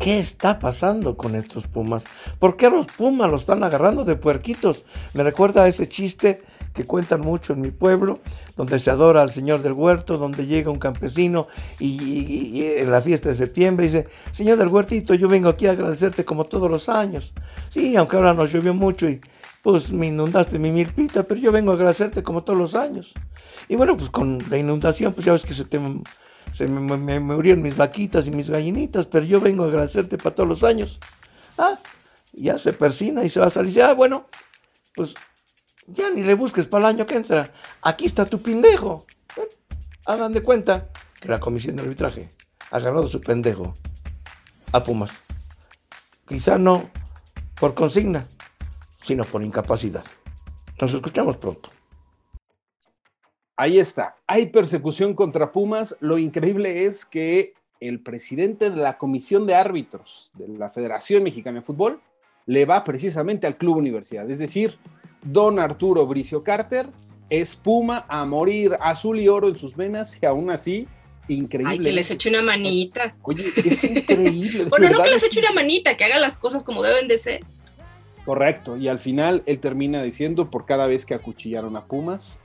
¿Qué 0.00 0.18
está 0.18 0.58
pasando 0.58 1.14
con 1.14 1.34
estos 1.34 1.66
Pumas? 1.66 2.04
¿Por 2.38 2.56
qué 2.56 2.70
los 2.70 2.86
Pumas 2.86 3.30
los 3.30 3.42
están 3.42 3.62
agarrando 3.62 4.02
de 4.02 4.16
puerquitos? 4.16 4.82
Me 5.12 5.22
recuerda 5.22 5.64
a 5.64 5.68
ese 5.68 5.90
chiste 5.90 6.40
que 6.72 6.84
cuentan 6.84 7.20
mucho 7.20 7.52
en 7.52 7.60
mi 7.60 7.70
pueblo, 7.70 8.20
donde 8.56 8.78
se 8.78 8.90
adora 8.90 9.20
al 9.20 9.30
Señor 9.30 9.60
del 9.60 9.74
Huerto, 9.74 10.16
donde 10.16 10.46
llega 10.46 10.70
un 10.70 10.78
campesino 10.78 11.48
y, 11.78 12.62
en 12.62 12.90
la 12.90 13.02
fiesta 13.02 13.28
de 13.28 13.34
septiembre 13.34 13.88
dice, 13.88 14.06
Señor 14.32 14.56
del 14.56 14.68
Huertito, 14.68 15.12
yo 15.12 15.28
vengo 15.28 15.50
aquí 15.50 15.66
a 15.66 15.72
agradecerte 15.72 16.24
como 16.24 16.44
todos 16.44 16.70
los 16.70 16.88
años. 16.88 17.34
Sí, 17.68 17.94
aunque 17.94 18.16
ahora 18.16 18.32
nos 18.32 18.50
llovió 18.50 18.72
mucho 18.72 19.06
y 19.06 19.20
pues 19.62 19.92
me 19.92 20.06
inundaste 20.06 20.58
mi 20.58 20.70
milpita, 20.70 21.24
pero 21.24 21.38
yo 21.38 21.52
vengo 21.52 21.72
a 21.72 21.74
agradecerte 21.74 22.22
como 22.22 22.42
todos 22.42 22.58
los 22.58 22.74
años. 22.74 23.12
Y 23.68 23.76
bueno, 23.76 23.98
pues 23.98 24.08
con 24.08 24.38
la 24.48 24.56
inundación, 24.56 25.12
pues 25.12 25.26
ya 25.26 25.32
ves 25.32 25.42
que 25.42 25.52
se 25.52 25.66
te 25.66 25.78
se 26.54 26.68
me, 26.68 27.20
murieron 27.20 27.62
mis 27.62 27.76
vaquitas 27.76 28.26
y 28.26 28.30
mis 28.30 28.50
gallinitas, 28.50 29.06
pero 29.06 29.24
yo 29.24 29.40
vengo 29.40 29.64
a 29.64 29.68
agradecerte 29.68 30.18
para 30.18 30.34
todos 30.34 30.48
los 30.48 30.64
años. 30.64 30.98
Ah, 31.56 31.78
ya 32.32 32.58
se 32.58 32.72
persina 32.72 33.24
y 33.24 33.28
se 33.28 33.40
va 33.40 33.46
a 33.46 33.50
salir. 33.50 33.70
Y 33.70 33.74
dice, 33.74 33.82
ah, 33.82 33.94
bueno, 33.94 34.26
pues 34.94 35.14
ya 35.86 36.10
ni 36.10 36.22
le 36.22 36.34
busques 36.34 36.66
para 36.66 36.88
el 36.88 36.96
año 36.96 37.06
que 37.06 37.16
entra. 37.16 37.52
Aquí 37.82 38.06
está 38.06 38.24
tu 38.24 38.40
pendejo. 38.40 39.06
hagan 40.06 40.32
de 40.32 40.42
cuenta 40.42 40.88
que 41.20 41.28
la 41.28 41.40
comisión 41.40 41.76
de 41.76 41.82
arbitraje 41.82 42.34
ha 42.70 42.76
agarrado 42.76 43.08
su 43.08 43.20
pendejo 43.20 43.74
a 44.72 44.82
Pumas. 44.82 45.10
Quizá 46.28 46.58
no 46.58 46.90
por 47.58 47.74
consigna, 47.74 48.26
sino 49.02 49.24
por 49.24 49.42
incapacidad. 49.42 50.04
Nos 50.80 50.94
escuchamos 50.94 51.36
pronto. 51.36 51.70
Ahí 53.60 53.78
está. 53.78 54.16
Hay 54.26 54.46
persecución 54.46 55.12
contra 55.12 55.52
Pumas. 55.52 55.94
Lo 56.00 56.16
increíble 56.16 56.86
es 56.86 57.04
que 57.04 57.52
el 57.78 58.00
presidente 58.00 58.70
de 58.70 58.76
la 58.76 58.96
Comisión 58.96 59.46
de 59.46 59.54
Árbitros 59.54 60.30
de 60.32 60.48
la 60.48 60.70
Federación 60.70 61.22
Mexicana 61.22 61.60
de 61.60 61.66
Fútbol 61.66 62.00
le 62.46 62.64
va 62.64 62.82
precisamente 62.84 63.46
al 63.46 63.58
Club 63.58 63.76
Universidad. 63.76 64.30
Es 64.30 64.38
decir, 64.38 64.78
don 65.22 65.58
Arturo 65.58 66.06
Bricio 66.06 66.42
Carter 66.42 66.86
es 67.28 67.54
Puma 67.54 68.06
a 68.08 68.24
morir, 68.24 68.78
azul 68.80 69.20
y 69.20 69.28
oro 69.28 69.50
en 69.50 69.58
sus 69.58 69.76
venas 69.76 70.16
y 70.22 70.24
aún 70.24 70.48
así 70.48 70.88
increíble. 71.28 71.74
Ay, 71.74 71.80
que 71.80 71.92
les 71.92 72.10
eche 72.10 72.30
una 72.30 72.40
manita. 72.40 73.14
Oye, 73.20 73.44
es 73.62 73.84
increíble. 73.84 74.64
bueno, 74.70 74.88
no 74.88 75.02
que 75.02 75.10
les 75.10 75.22
eche 75.22 75.38
una 75.38 75.52
manita, 75.52 75.98
que 75.98 76.04
haga 76.04 76.18
las 76.18 76.38
cosas 76.38 76.64
como 76.64 76.82
deben 76.82 77.08
de 77.08 77.18
ser. 77.18 77.44
Correcto, 78.24 78.78
y 78.78 78.88
al 78.88 79.00
final 79.00 79.42
él 79.44 79.58
termina 79.58 80.02
diciendo 80.02 80.50
por 80.50 80.64
cada 80.64 80.86
vez 80.86 81.04
que 81.04 81.12
acuchillaron 81.12 81.76
a 81.76 81.84
Pumas, 81.84 82.40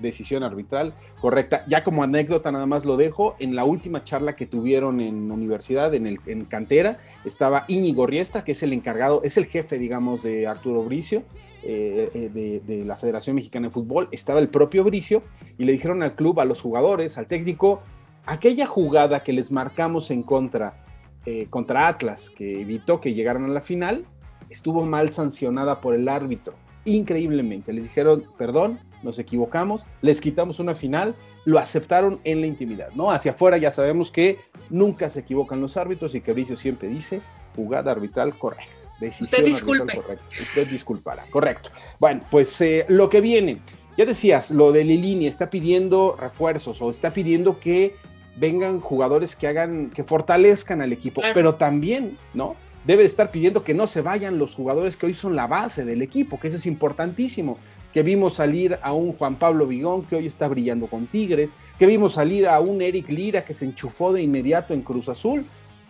decisión 0.00 0.42
arbitral 0.42 0.94
correcta. 1.20 1.64
Ya 1.68 1.84
como 1.84 2.02
anécdota 2.02 2.50
nada 2.52 2.66
más 2.66 2.84
lo 2.84 2.96
dejo, 2.96 3.36
en 3.38 3.54
la 3.54 3.64
última 3.64 4.02
charla 4.02 4.36
que 4.36 4.46
tuvieron 4.46 5.00
en 5.00 5.30
universidad, 5.30 5.94
en, 5.94 6.06
el, 6.06 6.20
en 6.26 6.44
Cantera, 6.44 6.98
estaba 7.24 7.64
Íñigo 7.68 8.06
Riesta, 8.06 8.44
que 8.44 8.52
es 8.52 8.62
el 8.62 8.72
encargado, 8.72 9.22
es 9.24 9.36
el 9.36 9.46
jefe, 9.46 9.78
digamos, 9.78 10.22
de 10.22 10.46
Arturo 10.46 10.82
Bricio, 10.82 11.22
eh, 11.62 12.10
eh, 12.14 12.60
de, 12.64 12.84
la 12.86 12.96
Federación 12.96 13.36
Mexicana 13.36 13.68
de 13.68 13.72
Fútbol, 13.72 14.08
estaba 14.12 14.40
el 14.40 14.48
propio 14.48 14.82
Bricio, 14.82 15.22
y 15.58 15.64
le 15.64 15.72
dijeron 15.72 16.02
al 16.02 16.14
club, 16.14 16.40
a 16.40 16.46
los 16.46 16.62
jugadores, 16.62 17.18
al 17.18 17.26
técnico, 17.26 17.82
aquella 18.24 18.66
jugada 18.66 19.22
que 19.22 19.34
les 19.34 19.52
marcamos 19.52 20.10
en 20.10 20.22
contra, 20.22 20.84
eh, 21.26 21.48
contra 21.50 21.88
Atlas, 21.88 22.30
que 22.30 22.62
evitó 22.62 23.00
que 23.00 23.12
llegaran 23.12 23.44
a 23.44 23.48
la 23.48 23.60
final, 23.60 24.06
estuvo 24.48 24.86
mal 24.86 25.10
sancionada 25.10 25.80
por 25.82 25.94
el 25.94 26.08
árbitro, 26.08 26.54
increíblemente. 26.86 27.74
Les 27.74 27.84
dijeron, 27.84 28.24
perdón, 28.38 28.80
nos 29.02 29.18
equivocamos, 29.18 29.82
les 30.02 30.20
quitamos 30.20 30.58
una 30.60 30.74
final, 30.74 31.14
lo 31.44 31.58
aceptaron 31.58 32.20
en 32.24 32.40
la 32.40 32.46
intimidad, 32.46 32.90
¿no? 32.94 33.10
Hacia 33.10 33.32
afuera 33.32 33.56
ya 33.56 33.70
sabemos 33.70 34.10
que 34.10 34.38
nunca 34.68 35.10
se 35.10 35.20
equivocan 35.20 35.60
los 35.60 35.76
árbitros 35.76 36.14
y 36.14 36.20
que 36.20 36.32
Bricio 36.32 36.56
siempre 36.56 36.88
dice 36.88 37.20
jugada 37.54 37.92
arbitral 37.92 38.36
correcta. 38.38 38.80
Usted 39.20 39.44
disculpe. 39.44 39.98
Usted 40.38 40.68
disculpará, 40.68 41.24
correcto. 41.30 41.70
Bueno, 41.98 42.20
pues 42.30 42.60
eh, 42.60 42.84
lo 42.88 43.08
que 43.08 43.20
viene, 43.20 43.58
ya 43.96 44.04
decías, 44.04 44.50
lo 44.50 44.72
de 44.72 44.84
Lilini 44.84 45.26
está 45.26 45.48
pidiendo 45.48 46.16
refuerzos 46.18 46.82
o 46.82 46.90
está 46.90 47.10
pidiendo 47.10 47.58
que 47.58 47.96
vengan 48.36 48.80
jugadores 48.80 49.36
que 49.36 49.48
hagan, 49.48 49.90
que 49.90 50.04
fortalezcan 50.04 50.82
al 50.82 50.92
equipo, 50.92 51.22
pero 51.34 51.54
también, 51.54 52.18
¿no? 52.34 52.56
Debe 52.84 53.04
estar 53.04 53.30
pidiendo 53.30 53.62
que 53.64 53.74
no 53.74 53.86
se 53.86 54.00
vayan 54.00 54.38
los 54.38 54.54
jugadores 54.54 54.96
que 54.96 55.06
hoy 55.06 55.14
son 55.14 55.36
la 55.36 55.46
base 55.46 55.84
del 55.84 56.02
equipo, 56.02 56.38
que 56.38 56.48
eso 56.48 56.56
es 56.56 56.66
importantísimo 56.66 57.58
que 57.92 58.02
vimos 58.02 58.34
salir 58.34 58.78
a 58.82 58.92
un 58.92 59.12
Juan 59.12 59.36
Pablo 59.36 59.66
Vigón 59.66 60.04
que 60.04 60.16
hoy 60.16 60.26
está 60.26 60.48
brillando 60.48 60.86
con 60.86 61.06
Tigres, 61.06 61.52
que 61.78 61.86
vimos 61.86 62.14
salir 62.14 62.48
a 62.48 62.60
un 62.60 62.82
Eric 62.82 63.08
Lira 63.08 63.44
que 63.44 63.54
se 63.54 63.64
enchufó 63.64 64.12
de 64.12 64.22
inmediato 64.22 64.74
en 64.74 64.82
Cruz 64.82 65.08
Azul. 65.08 65.44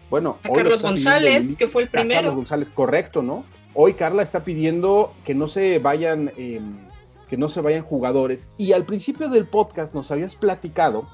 Bueno, 0.08 0.38
a 0.42 0.48
Carlos 0.48 0.82
González, 0.82 1.54
que 1.56 1.68
fue 1.68 1.82
el 1.82 1.88
primero. 1.88 2.20
Carlos 2.20 2.34
González, 2.34 2.70
correcto, 2.70 3.22
¿no? 3.22 3.44
Hoy 3.74 3.94
Carla 3.94 4.22
está 4.22 4.42
pidiendo 4.42 5.14
que 5.24 5.34
no 5.34 5.46
se 5.46 5.78
vayan, 5.78 6.32
em, 6.36 6.78
que 7.28 7.36
no 7.36 7.48
se 7.48 7.60
vayan 7.60 7.84
jugadores. 7.84 8.50
Y 8.58 8.72
al 8.72 8.84
principio 8.84 9.28
del 9.28 9.46
podcast 9.46 9.94
nos 9.94 10.10
habías 10.10 10.34
platicado 10.34 11.06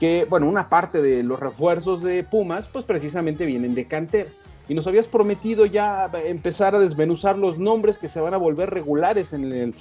que, 0.00 0.26
bueno, 0.30 0.48
una 0.48 0.70
parte 0.70 1.02
de 1.02 1.22
los 1.22 1.38
refuerzos 1.38 2.02
de 2.02 2.22
Pumas, 2.22 2.68
pues 2.68 2.84
precisamente 2.86 3.44
vienen 3.44 3.74
de 3.74 3.86
cantera. 3.86 4.30
Y 4.66 4.74
nos 4.74 4.86
habías 4.86 5.08
prometido 5.08 5.66
ya 5.66 6.10
empezar 6.26 6.74
a 6.74 6.78
desmenuzar 6.78 7.36
los 7.36 7.58
nombres 7.58 7.98
que 7.98 8.08
se 8.08 8.20
van 8.20 8.34
a 8.34 8.36
volver 8.36 8.70
regulares 8.70 9.32
en 9.32 9.44
el, 9.52 9.74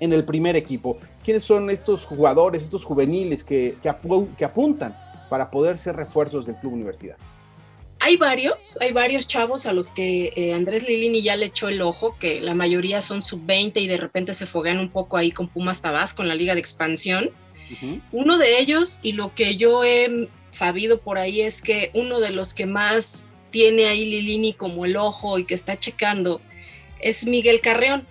en 0.00 0.12
el 0.12 0.24
primer 0.24 0.56
equipo. 0.56 0.98
¿Quiénes 1.22 1.44
son 1.44 1.70
estos 1.70 2.04
jugadores, 2.04 2.64
estos 2.64 2.84
juveniles 2.84 3.44
que, 3.44 3.76
que, 3.82 4.44
apuntan 4.44 4.96
para 5.28 5.50
poder 5.50 5.78
ser 5.78 5.94
refuerzos 5.94 6.46
del 6.46 6.56
Club 6.56 6.72
Universidad? 6.72 7.16
Hay 8.02 8.16
varios, 8.16 8.78
hay 8.80 8.92
varios 8.92 9.26
chavos 9.26 9.66
a 9.66 9.74
los 9.74 9.90
que 9.90 10.32
eh, 10.34 10.54
Andrés 10.54 10.88
Lilini 10.88 11.20
ya 11.20 11.36
le 11.36 11.46
echó 11.46 11.68
el 11.68 11.82
ojo, 11.82 12.16
que 12.18 12.40
la 12.40 12.54
mayoría 12.54 13.02
son 13.02 13.20
sub-20 13.20 13.76
y 13.76 13.86
de 13.86 13.98
repente 13.98 14.32
se 14.32 14.46
foguean 14.46 14.78
un 14.78 14.90
poco 14.90 15.18
ahí 15.18 15.30
con 15.30 15.48
Pumas 15.48 15.82
Tabasco 15.82 16.22
en 16.22 16.28
la 16.28 16.34
Liga 16.34 16.54
de 16.54 16.60
Expansión. 16.60 17.30
Uno 18.10 18.36
de 18.36 18.58
ellos, 18.58 18.98
y 19.00 19.12
lo 19.12 19.32
que 19.32 19.54
yo 19.56 19.84
he 19.84 20.28
sabido 20.50 20.98
por 20.98 21.18
ahí 21.18 21.42
es 21.42 21.62
que 21.62 21.92
uno 21.94 22.18
de 22.18 22.30
los 22.30 22.52
que 22.52 22.66
más 22.66 23.28
tiene 23.52 23.86
ahí 23.86 24.06
Lilini 24.06 24.54
como 24.54 24.84
el 24.84 24.96
ojo 24.96 25.38
y 25.38 25.44
que 25.44 25.54
está 25.54 25.78
checando 25.78 26.40
es 27.00 27.26
Miguel 27.26 27.60
Carreón 27.60 28.06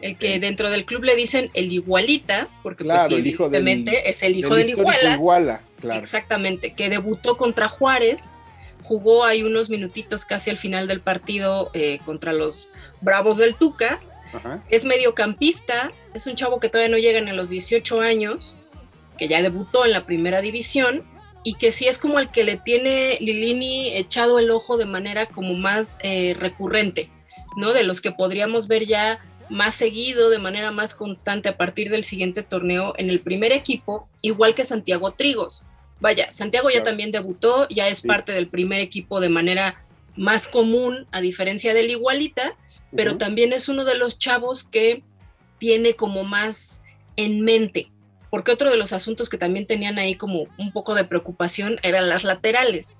el 0.00 0.16
que 0.16 0.38
dentro 0.38 0.70
del 0.70 0.84
club 0.84 1.04
le 1.04 1.16
dicen 1.16 1.50
el 1.54 1.72
igualita, 1.72 2.48
porque 2.62 2.84
pues 2.84 3.10
evidentemente 3.10 4.10
es 4.10 4.22
el 4.22 4.36
hijo 4.36 4.54
del, 4.54 4.70
iguala. 4.70 5.62
Exactamente, 5.94 6.72
que 6.72 6.88
debutó 6.88 7.36
contra 7.36 7.68
Juárez, 7.68 8.34
jugó 8.82 9.24
ahí 9.24 9.42
unos 9.42 9.70
minutitos 9.70 10.24
casi 10.24 10.50
al 10.50 10.58
final 10.58 10.86
del 10.86 11.00
partido 11.00 11.70
eh, 11.74 11.98
contra 12.04 12.32
los 12.32 12.70
Bravos 13.00 13.38
del 13.38 13.54
Tuca, 13.54 14.00
es 14.68 14.84
mediocampista, 14.84 15.92
es 16.12 16.26
un 16.26 16.34
chavo 16.34 16.60
que 16.60 16.68
todavía 16.68 16.90
no 16.90 16.98
llega 16.98 17.18
a 17.18 17.34
los 17.34 17.48
18 17.48 18.00
años, 18.00 18.56
que 19.18 19.28
ya 19.28 19.40
debutó 19.40 19.86
en 19.86 19.92
la 19.92 20.04
primera 20.04 20.42
división 20.42 21.04
y 21.42 21.54
que 21.54 21.72
sí 21.72 21.86
es 21.86 21.98
como 21.98 22.18
el 22.18 22.30
que 22.30 22.44
le 22.44 22.56
tiene 22.56 23.18
Lilini 23.20 23.96
echado 23.96 24.38
el 24.38 24.50
ojo 24.50 24.76
de 24.76 24.84
manera 24.84 25.26
como 25.26 25.54
más 25.54 25.96
eh, 26.02 26.36
recurrente, 26.38 27.08
¿no? 27.56 27.72
De 27.72 27.84
los 27.84 28.00
que 28.00 28.12
podríamos 28.12 28.68
ver 28.68 28.84
ya 28.84 29.20
más 29.48 29.74
seguido, 29.74 30.30
de 30.30 30.38
manera 30.38 30.70
más 30.70 30.94
constante 30.94 31.48
a 31.48 31.56
partir 31.56 31.90
del 31.90 32.04
siguiente 32.04 32.42
torneo 32.42 32.94
en 32.96 33.10
el 33.10 33.20
primer 33.20 33.52
equipo, 33.52 34.08
igual 34.22 34.54
que 34.54 34.64
Santiago 34.64 35.12
Trigos. 35.12 35.64
Vaya, 36.00 36.30
Santiago 36.30 36.68
ya 36.70 36.82
también 36.82 37.10
debutó, 37.10 37.68
ya 37.68 37.88
es 37.88 38.02
parte 38.02 38.32
del 38.32 38.48
primer 38.48 38.80
equipo 38.80 39.20
de 39.20 39.28
manera 39.28 39.84
más 40.14 40.48
común, 40.48 41.06
a 41.10 41.20
diferencia 41.20 41.74
del 41.74 41.90
Igualita, 41.90 42.56
pero 42.94 43.16
también 43.16 43.52
es 43.52 43.68
uno 43.68 43.84
de 43.84 43.96
los 43.96 44.18
chavos 44.18 44.64
que 44.64 45.02
tiene 45.58 45.94
como 45.94 46.24
más 46.24 46.82
en 47.16 47.40
mente, 47.40 47.90
porque 48.30 48.52
otro 48.52 48.70
de 48.70 48.76
los 48.76 48.92
asuntos 48.92 49.28
que 49.28 49.38
también 49.38 49.66
tenían 49.66 49.98
ahí 49.98 50.14
como 50.14 50.46
un 50.58 50.72
poco 50.72 50.94
de 50.94 51.04
preocupación 51.04 51.78
eran 51.82 52.08
las 52.08 52.24
laterales. 52.24 52.96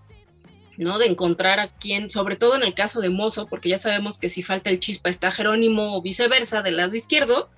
¿No? 0.76 0.98
De 0.98 1.06
encontrar 1.06 1.60
a 1.60 1.68
quien, 1.68 2.10
sobre 2.10 2.36
todo 2.36 2.56
en 2.56 2.62
el 2.62 2.74
caso 2.74 3.00
de 3.00 3.10
Mozo, 3.10 3.46
porque 3.46 3.68
ya 3.68 3.78
sabemos 3.78 4.18
que 4.18 4.28
si 4.28 4.42
falta 4.42 4.70
el 4.70 4.80
chispa 4.80 5.10
está 5.10 5.30
Jerónimo 5.30 5.96
o 5.96 6.02
viceversa 6.02 6.62
del 6.62 6.76
lado 6.76 6.94
izquierdo, 6.94 7.50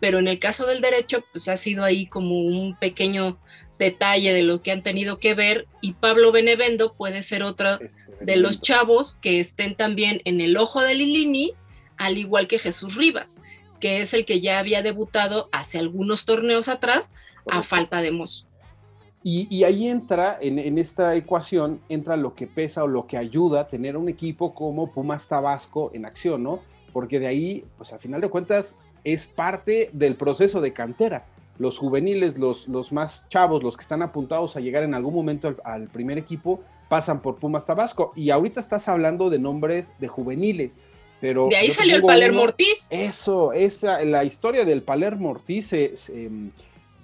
pero 0.00 0.18
en 0.18 0.28
el 0.28 0.38
caso 0.38 0.66
del 0.66 0.80
derecho, 0.80 1.24
pues 1.32 1.48
ha 1.48 1.56
sido 1.56 1.84
ahí 1.84 2.06
como 2.06 2.38
un 2.40 2.76
pequeño 2.76 3.38
detalle 3.78 4.32
de 4.32 4.42
lo 4.42 4.60
que 4.62 4.72
han 4.72 4.82
tenido 4.82 5.18
que 5.18 5.34
ver 5.34 5.66
y 5.80 5.92
Pablo 5.92 6.32
Benevendo 6.32 6.94
puede 6.94 7.22
ser 7.22 7.44
otro 7.44 7.80
este, 7.80 8.02
de 8.20 8.36
los 8.36 8.60
chavos 8.60 9.18
que 9.22 9.38
estén 9.38 9.76
también 9.76 10.20
en 10.24 10.40
el 10.40 10.56
ojo 10.56 10.82
de 10.82 10.96
Lilini, 10.96 11.52
al 11.96 12.18
igual 12.18 12.48
que 12.48 12.58
Jesús 12.58 12.96
Rivas. 12.96 13.38
que 13.80 14.00
es 14.00 14.12
el 14.12 14.24
que 14.24 14.40
ya 14.40 14.58
había 14.58 14.82
debutado 14.82 15.48
hace 15.52 15.78
algunos 15.78 16.24
torneos 16.24 16.66
atrás 16.68 17.12
a 17.46 17.62
falta 17.62 18.02
de 18.02 18.10
Mozo. 18.10 18.47
Y, 19.30 19.62
ahí 19.64 19.88
entra, 19.88 20.38
en, 20.40 20.78
esta 20.78 21.14
ecuación, 21.14 21.82
entra 21.90 22.16
lo 22.16 22.34
que 22.34 22.46
pesa 22.46 22.84
o 22.84 22.86
lo 22.86 23.06
que 23.06 23.18
ayuda 23.18 23.60
a 23.60 23.68
tener 23.68 23.94
un 23.98 24.08
equipo 24.08 24.54
como 24.54 24.90
Pumas 24.90 25.28
Tabasco 25.28 25.90
en 25.92 26.06
acción, 26.06 26.42
¿no? 26.42 26.62
Porque 26.94 27.20
de 27.20 27.26
ahí, 27.26 27.66
pues 27.76 27.92
a 27.92 27.98
final 27.98 28.22
de 28.22 28.30
cuentas, 28.30 28.78
es 29.04 29.26
parte 29.26 29.90
del 29.92 30.16
proceso 30.16 30.62
de 30.62 30.72
cantera. 30.72 31.26
Los 31.58 31.76
juveniles, 31.76 32.38
los, 32.38 32.68
los 32.68 32.90
más 32.90 33.28
chavos, 33.28 33.62
los 33.62 33.76
que 33.76 33.82
están 33.82 34.00
apuntados 34.00 34.56
a 34.56 34.60
llegar 34.60 34.82
en 34.82 34.94
algún 34.94 35.12
momento 35.12 35.54
al, 35.62 35.88
primer 35.88 36.16
equipo, 36.16 36.62
pasan 36.88 37.20
por 37.20 37.36
Pumas 37.36 37.66
Tabasco. 37.66 38.14
Y 38.16 38.30
ahorita 38.30 38.60
estás 38.60 38.88
hablando 38.88 39.28
de 39.28 39.38
nombres 39.38 39.92
de 39.98 40.08
juveniles. 40.08 40.72
Pero 41.20 41.48
de 41.48 41.56
ahí 41.56 41.70
salió 41.70 41.96
el 41.96 42.02
Palermo 42.02 42.44
Ortiz. 42.44 42.86
Eso, 42.88 43.52
esa, 43.52 44.02
la 44.06 44.24
historia 44.24 44.64
del 44.64 44.82
Palermo 44.82 45.28
Ortiz 45.28 45.70
em, 45.74 46.50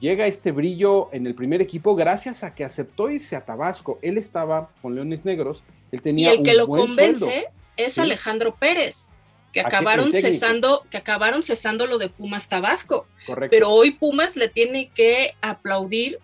llega 0.04 0.26
este 0.26 0.52
brillo 0.52 1.08
en 1.12 1.26
el 1.26 1.34
primer 1.34 1.62
equipo 1.62 1.96
gracias 1.96 2.44
a 2.44 2.54
que 2.54 2.62
aceptó 2.62 3.08
irse 3.08 3.36
a 3.36 3.44
Tabasco. 3.46 3.98
Él 4.02 4.18
estaba 4.18 4.70
con 4.82 4.94
Leones 4.94 5.24
Negros, 5.24 5.64
él 5.90 6.02
tenía 6.02 6.34
y 6.34 6.36
el 6.36 6.42
que 6.42 6.52
lo 6.52 6.68
convence 6.68 7.46
es 7.78 7.98
Alejandro 7.98 8.54
Pérez, 8.54 9.08
que 9.50 9.60
acabaron 9.60 10.12
cesando, 10.12 10.84
que 10.90 10.98
acabaron 10.98 11.42
cesando 11.42 11.86
lo 11.86 11.96
de 11.96 12.10
Pumas 12.10 12.50
Tabasco. 12.50 13.06
Correcto. 13.26 13.50
Pero 13.50 13.70
hoy 13.70 13.92
Pumas 13.92 14.36
le 14.36 14.48
tiene 14.48 14.90
que 14.94 15.34
aplaudir 15.40 16.18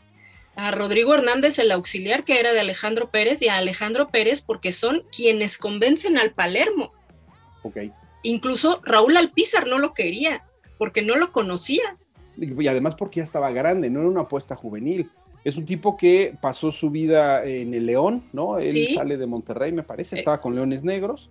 a 0.57 0.71
Rodrigo 0.73 1.14
Hernández, 1.14 1.59
el 1.59 1.73
auxiliar 1.73 2.25
que 2.25 2.38
era 2.38 2.53
de 2.53 2.61
Alejandro 2.61 3.11
Pérez, 3.11 3.40
y 3.40 3.49
a 3.49 3.57
Alejandro 3.57 4.11
Pérez 4.11 4.43
porque 4.43 4.73
son 4.73 5.05
quienes 5.11 5.57
convencen 5.57 6.19
al 6.19 6.33
Palermo. 6.33 6.93
Okay. 7.62 7.93
Incluso 8.25 8.83
Raúl 8.85 9.16
Alpizar 9.16 9.66
no 9.66 9.79
lo 9.79 9.95
quería, 9.95 10.45
porque 10.77 11.01
no 11.01 11.16
lo 11.16 11.33
conocía 11.33 11.97
y 12.40 12.66
además 12.66 12.94
porque 12.94 13.18
ya 13.18 13.24
estaba 13.24 13.50
grande, 13.50 13.90
no 13.90 14.00
era 14.00 14.09
una 14.09 14.22
apuesta 14.22 14.57
juvenil. 14.57 15.11
Es 15.44 15.57
un 15.57 15.64
tipo 15.64 15.96
que 15.96 16.35
pasó 16.40 16.70
su 16.70 16.90
vida 16.90 17.44
en 17.44 17.72
el 17.72 17.87
León, 17.87 18.24
¿no? 18.33 18.59
Él 18.59 18.88
sale 18.94 19.16
de 19.16 19.26
Monterrey, 19.26 19.72
me 19.72 19.83
parece, 19.83 20.16
eh. 20.16 20.18
estaba 20.18 20.40
con 20.40 20.55
Leones 20.55 20.85
Negros. 20.85 21.31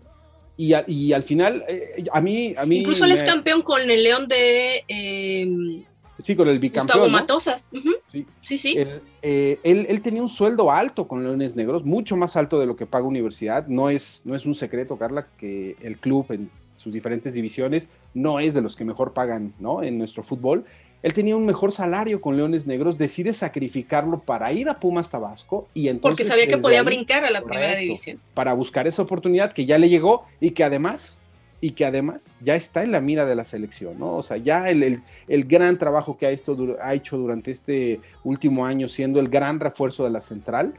Y, 0.57 0.73
y 0.87 1.13
al 1.13 1.23
final, 1.23 1.63
eh, 1.67 2.03
a 2.11 2.19
mí... 2.19 2.53
A 2.57 2.65
mí 2.65 2.79
Incluso 2.79 3.05
él 3.05 3.11
es 3.11 3.23
campeón 3.23 3.61
con 3.61 3.89
el 3.89 4.03
León 4.03 4.27
de... 4.27 4.83
Em, 4.87 5.83
sí, 6.17 6.35
con 6.35 6.49
el 6.49 6.59
bicampeón. 6.59 6.99
Gustavo 6.99 7.09
Matosas. 7.09 7.69
Sí, 8.11 8.25
sí. 8.41 8.57
sí. 8.57 8.75
Eh, 9.21 9.59
él, 9.63 9.85
él, 9.87 10.01
tenía 10.01 10.21
un 10.21 10.27
sueldo 10.27 10.69
alto 10.71 11.07
con 11.07 11.23
Leones 11.23 11.55
Negros, 11.55 11.85
mucho 11.85 12.17
más 12.17 12.35
alto 12.35 12.59
de 12.59 12.65
lo 12.65 12.75
que 12.75 12.85
paga 12.85 13.05
Universidad. 13.05 13.67
No 13.67 13.89
es, 13.89 14.23
no 14.25 14.35
es 14.35 14.45
un 14.45 14.55
secreto, 14.55 14.97
Carla, 14.97 15.27
que 15.37 15.77
el 15.81 15.97
club 15.97 16.25
en 16.31 16.49
sus 16.79 16.93
diferentes 16.93 17.33
divisiones 17.33 17.89
no 18.13 18.39
es 18.39 18.53
de 18.53 18.61
los 18.61 18.75
que 18.75 18.85
mejor 18.85 19.13
pagan 19.13 19.53
¿no? 19.59 19.83
en 19.83 19.97
nuestro 19.97 20.23
fútbol. 20.23 20.65
Él 21.01 21.13
tenía 21.13 21.35
un 21.35 21.45
mejor 21.45 21.71
salario 21.71 22.19
con 22.19 22.35
Leones 22.35 22.67
Negros, 22.67 22.97
decide 22.97 23.33
sacrificarlo 23.33 24.19
para 24.19 24.51
ir 24.51 24.67
a 24.69 24.79
Pumas 24.79 25.09
Tabasco 25.09 25.67
y 25.73 25.87
entonces... 25.87 26.11
Porque 26.11 26.23
sabía 26.25 26.47
que 26.47 26.57
podía 26.57 26.83
brincar 26.83 27.23
a 27.23 27.31
la 27.31 27.41
primera 27.41 27.75
división. 27.75 28.19
Para 28.33 28.53
buscar 28.53 28.87
esa 28.87 29.01
oportunidad 29.01 29.53
que 29.53 29.65
ya 29.65 29.77
le 29.77 29.87
llegó 29.87 30.25
y 30.41 30.51
que 30.51 30.65
además, 30.65 31.21
y 31.61 31.71
que 31.71 31.85
además 31.85 32.37
ya 32.41 32.55
está 32.55 32.83
en 32.83 32.91
la 32.91 32.99
mira 32.99 33.25
de 33.25 33.35
la 33.35 33.45
selección, 33.45 33.97
¿no? 33.97 34.15
O 34.17 34.23
sea, 34.23 34.35
ya 34.37 34.69
el, 34.69 35.01
el, 35.27 35.45
gran 35.45 35.77
trabajo 35.77 36.17
que 36.17 36.25
ha, 36.25 36.31
esto, 36.31 36.77
ha 36.81 36.93
hecho 36.93 37.17
durante 37.17 37.51
este 37.51 38.01
último 38.25 38.65
año 38.65 38.89
siendo 38.89 39.21
el 39.21 39.29
gran 39.29 39.61
refuerzo 39.61 40.03
de 40.03 40.09
la 40.09 40.21
central, 40.21 40.73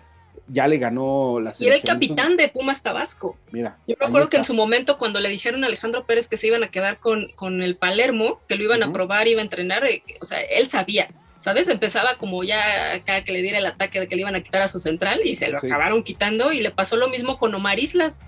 ya 0.51 0.67
le 0.67 0.79
ganó 0.79 1.41
la 1.41 1.55
selección. 1.55 1.65
Y 1.65 1.67
era 1.69 1.77
el 1.77 1.83
capitán 1.83 2.37
de 2.37 2.49
Pumas 2.49 2.83
Tabasco. 2.83 3.37
Mira. 3.53 3.79
Yo 3.87 3.95
me 3.99 4.07
acuerdo 4.07 4.29
que 4.29 4.37
en 4.37 4.45
su 4.45 4.55
momento, 4.55 4.99
cuando 4.99 5.21
le 5.21 5.29
dijeron 5.29 5.65
a 5.65 5.69
Alejandro 5.69 6.05
Pérez 6.05 6.29
que 6.29 6.37
se 6.37 6.49
iban 6.49 6.65
a 6.65 6.69
quedar 6.69 6.99
con, 6.99 7.31
con 7.35 7.63
el 7.63 7.77
Palermo, 7.77 8.41
que 8.49 8.57
lo 8.57 8.65
iban 8.65 8.83
a 8.83 8.93
probar, 8.93 9.29
iba 9.29 9.41
a 9.41 9.45
entrenar, 9.45 9.85
eh, 9.87 10.03
o 10.21 10.25
sea, 10.25 10.41
él 10.41 10.69
sabía. 10.69 11.09
¿Sabes? 11.41 11.69
Empezaba 11.69 12.17
como 12.17 12.45
ya 12.45 12.93
acá 12.93 13.25
que 13.25 13.33
le 13.33 13.41
diera 13.41 13.57
el 13.57 13.65
ataque 13.65 13.99
de 13.99 14.07
que 14.07 14.15
le 14.15 14.21
iban 14.21 14.35
a 14.35 14.43
quitar 14.43 14.61
a 14.61 14.69
su 14.69 14.79
central 14.79 15.23
y 15.25 15.37
se 15.37 15.49
lo 15.49 15.57
acabaron 15.57 16.03
quitando 16.03 16.53
y 16.53 16.61
le 16.61 16.71
pasó 16.71 16.97
lo 16.97 17.09
mismo 17.09 17.39
con 17.39 17.55
Omar 17.55 17.79
Islas. 17.79 18.23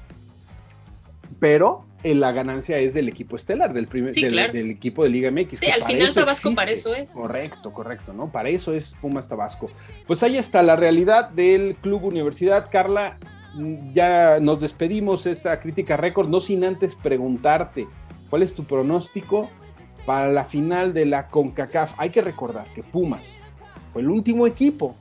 Pero 1.42 1.86
la 2.04 2.30
ganancia 2.30 2.78
es 2.78 2.94
del 2.94 3.08
equipo 3.08 3.34
estelar, 3.34 3.72
del, 3.72 3.88
primer, 3.88 4.14
del, 4.14 4.70
equipo 4.70 5.02
de 5.02 5.08
Liga 5.08 5.28
MX. 5.28 5.58
Sí, 5.58 5.68
al 5.72 5.82
final 5.82 6.14
Tabasco 6.14 6.54
para 6.54 6.70
eso 6.70 6.94
es. 6.94 7.14
Correcto, 7.14 7.72
correcto, 7.72 8.12
¿no? 8.12 8.30
Para 8.30 8.48
eso 8.48 8.72
es 8.72 8.94
Pumas 9.00 9.28
Tabasco. 9.28 9.68
Pues 10.06 10.22
ahí 10.22 10.36
está 10.36 10.62
la 10.62 10.76
realidad 10.76 11.30
del 11.30 11.74
Club 11.82 12.04
Universidad. 12.04 12.68
Carla, 12.70 13.18
ya 13.92 14.38
nos 14.38 14.60
despedimos 14.60 15.26
esta 15.26 15.58
crítica 15.58 15.96
récord, 15.96 16.28
no 16.28 16.40
sin 16.40 16.62
antes 16.62 16.94
preguntarte, 16.94 17.88
¿cuál 18.30 18.44
es 18.44 18.54
tu 18.54 18.62
pronóstico 18.62 19.50
para 20.06 20.30
la 20.30 20.44
final 20.44 20.94
de 20.94 21.06
la 21.06 21.26
CONCACAF? 21.26 21.94
Hay 21.98 22.10
que 22.10 22.22
recordar 22.22 22.68
que 22.72 22.84
Pumas 22.84 23.42
fue 23.92 24.02
el 24.02 24.10
último 24.10 24.46
equipo 24.46 24.94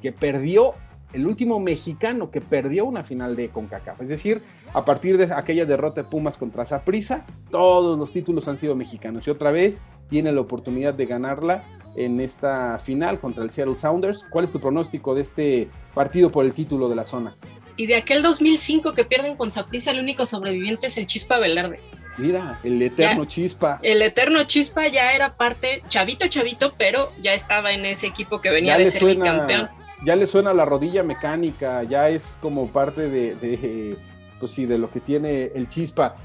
que 0.00 0.10
perdió, 0.10 0.72
el 1.12 1.26
último 1.26 1.60
mexicano 1.60 2.30
que 2.30 2.40
perdió 2.40 2.84
una 2.84 3.02
final 3.02 3.36
de 3.36 3.48
CONCACAF. 3.48 4.00
Es 4.02 4.08
decir, 4.08 4.42
a 4.72 4.84
partir 4.84 5.18
de 5.18 5.32
aquella 5.34 5.64
derrota 5.64 6.02
de 6.02 6.08
Pumas 6.08 6.36
contra 6.36 6.64
Zaprisa, 6.64 7.26
todos 7.50 7.98
los 7.98 8.12
títulos 8.12 8.48
han 8.48 8.56
sido 8.56 8.74
mexicanos 8.76 9.26
y 9.26 9.30
otra 9.30 9.50
vez 9.50 9.82
tiene 10.08 10.32
la 10.32 10.40
oportunidad 10.40 10.94
de 10.94 11.06
ganarla 11.06 11.64
en 11.96 12.20
esta 12.20 12.78
final 12.78 13.20
contra 13.20 13.44
el 13.44 13.50
Seattle 13.50 13.76
Sounders. 13.76 14.24
¿Cuál 14.30 14.44
es 14.44 14.52
tu 14.52 14.60
pronóstico 14.60 15.14
de 15.14 15.22
este 15.22 15.68
partido 15.94 16.30
por 16.30 16.44
el 16.44 16.54
título 16.54 16.88
de 16.88 16.96
la 16.96 17.04
zona? 17.04 17.36
Y 17.76 17.86
de 17.86 17.96
aquel 17.96 18.22
2005 18.22 18.94
que 18.94 19.04
pierden 19.04 19.36
con 19.36 19.50
Zaprisa, 19.50 19.90
el 19.90 20.00
único 20.00 20.26
sobreviviente 20.26 20.88
es 20.88 20.98
el 20.98 21.06
Chispa 21.06 21.38
Velarde. 21.38 21.80
Mira, 22.18 22.60
el 22.62 22.82
eterno 22.82 23.24
Chispa. 23.24 23.78
El 23.82 24.02
eterno 24.02 24.44
Chispa 24.44 24.86
ya 24.88 25.14
era 25.14 25.36
parte, 25.36 25.82
chavito, 25.88 26.28
chavito, 26.28 26.74
pero 26.76 27.10
ya 27.22 27.32
estaba 27.32 27.72
en 27.72 27.86
ese 27.86 28.06
equipo 28.06 28.40
que 28.40 28.50
venía 28.50 28.76
de 28.76 28.90
ser 28.90 29.04
bicampeón. 29.04 29.70
Ya 30.04 30.16
le 30.16 30.26
suena 30.26 30.54
la 30.54 30.64
rodilla 30.64 31.02
mecánica, 31.02 31.82
ya 31.82 32.08
es 32.08 32.38
como 32.40 32.72
parte 32.72 33.08
de 33.08 33.96
pues 34.40 34.52
sí, 34.52 34.66
de 34.66 34.78
lo 34.78 34.90
que 34.90 34.98
tiene 34.98 35.52
el 35.54 35.68
Chispa. 35.68 36.16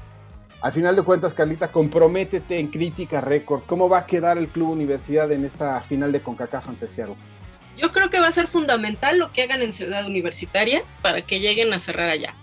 Al 0.62 0.72
final 0.72 0.96
de 0.96 1.02
cuentas, 1.02 1.34
Carlita, 1.34 1.70
comprométete 1.70 2.58
en 2.58 2.68
Crítica 2.68 3.20
Record. 3.20 3.64
¿Cómo 3.66 3.88
va 3.88 3.98
a 3.98 4.06
quedar 4.06 4.38
el 4.38 4.48
Club 4.48 4.70
Universidad 4.70 5.30
en 5.30 5.44
esta 5.44 5.80
final 5.82 6.10
de 6.10 6.22
CONCACAF 6.22 6.70
ante 6.70 6.88
Yo 7.76 7.92
creo 7.92 8.10
que 8.10 8.18
va 8.18 8.28
a 8.28 8.32
ser 8.32 8.48
fundamental 8.48 9.18
lo 9.18 9.30
que 9.32 9.42
hagan 9.42 9.62
en 9.62 9.70
Ciudad 9.70 10.06
Universitaria 10.06 10.82
para 11.02 11.22
que 11.22 11.38
lleguen 11.38 11.72
a 11.74 11.78
cerrar 11.78 12.08
allá. 12.08 12.34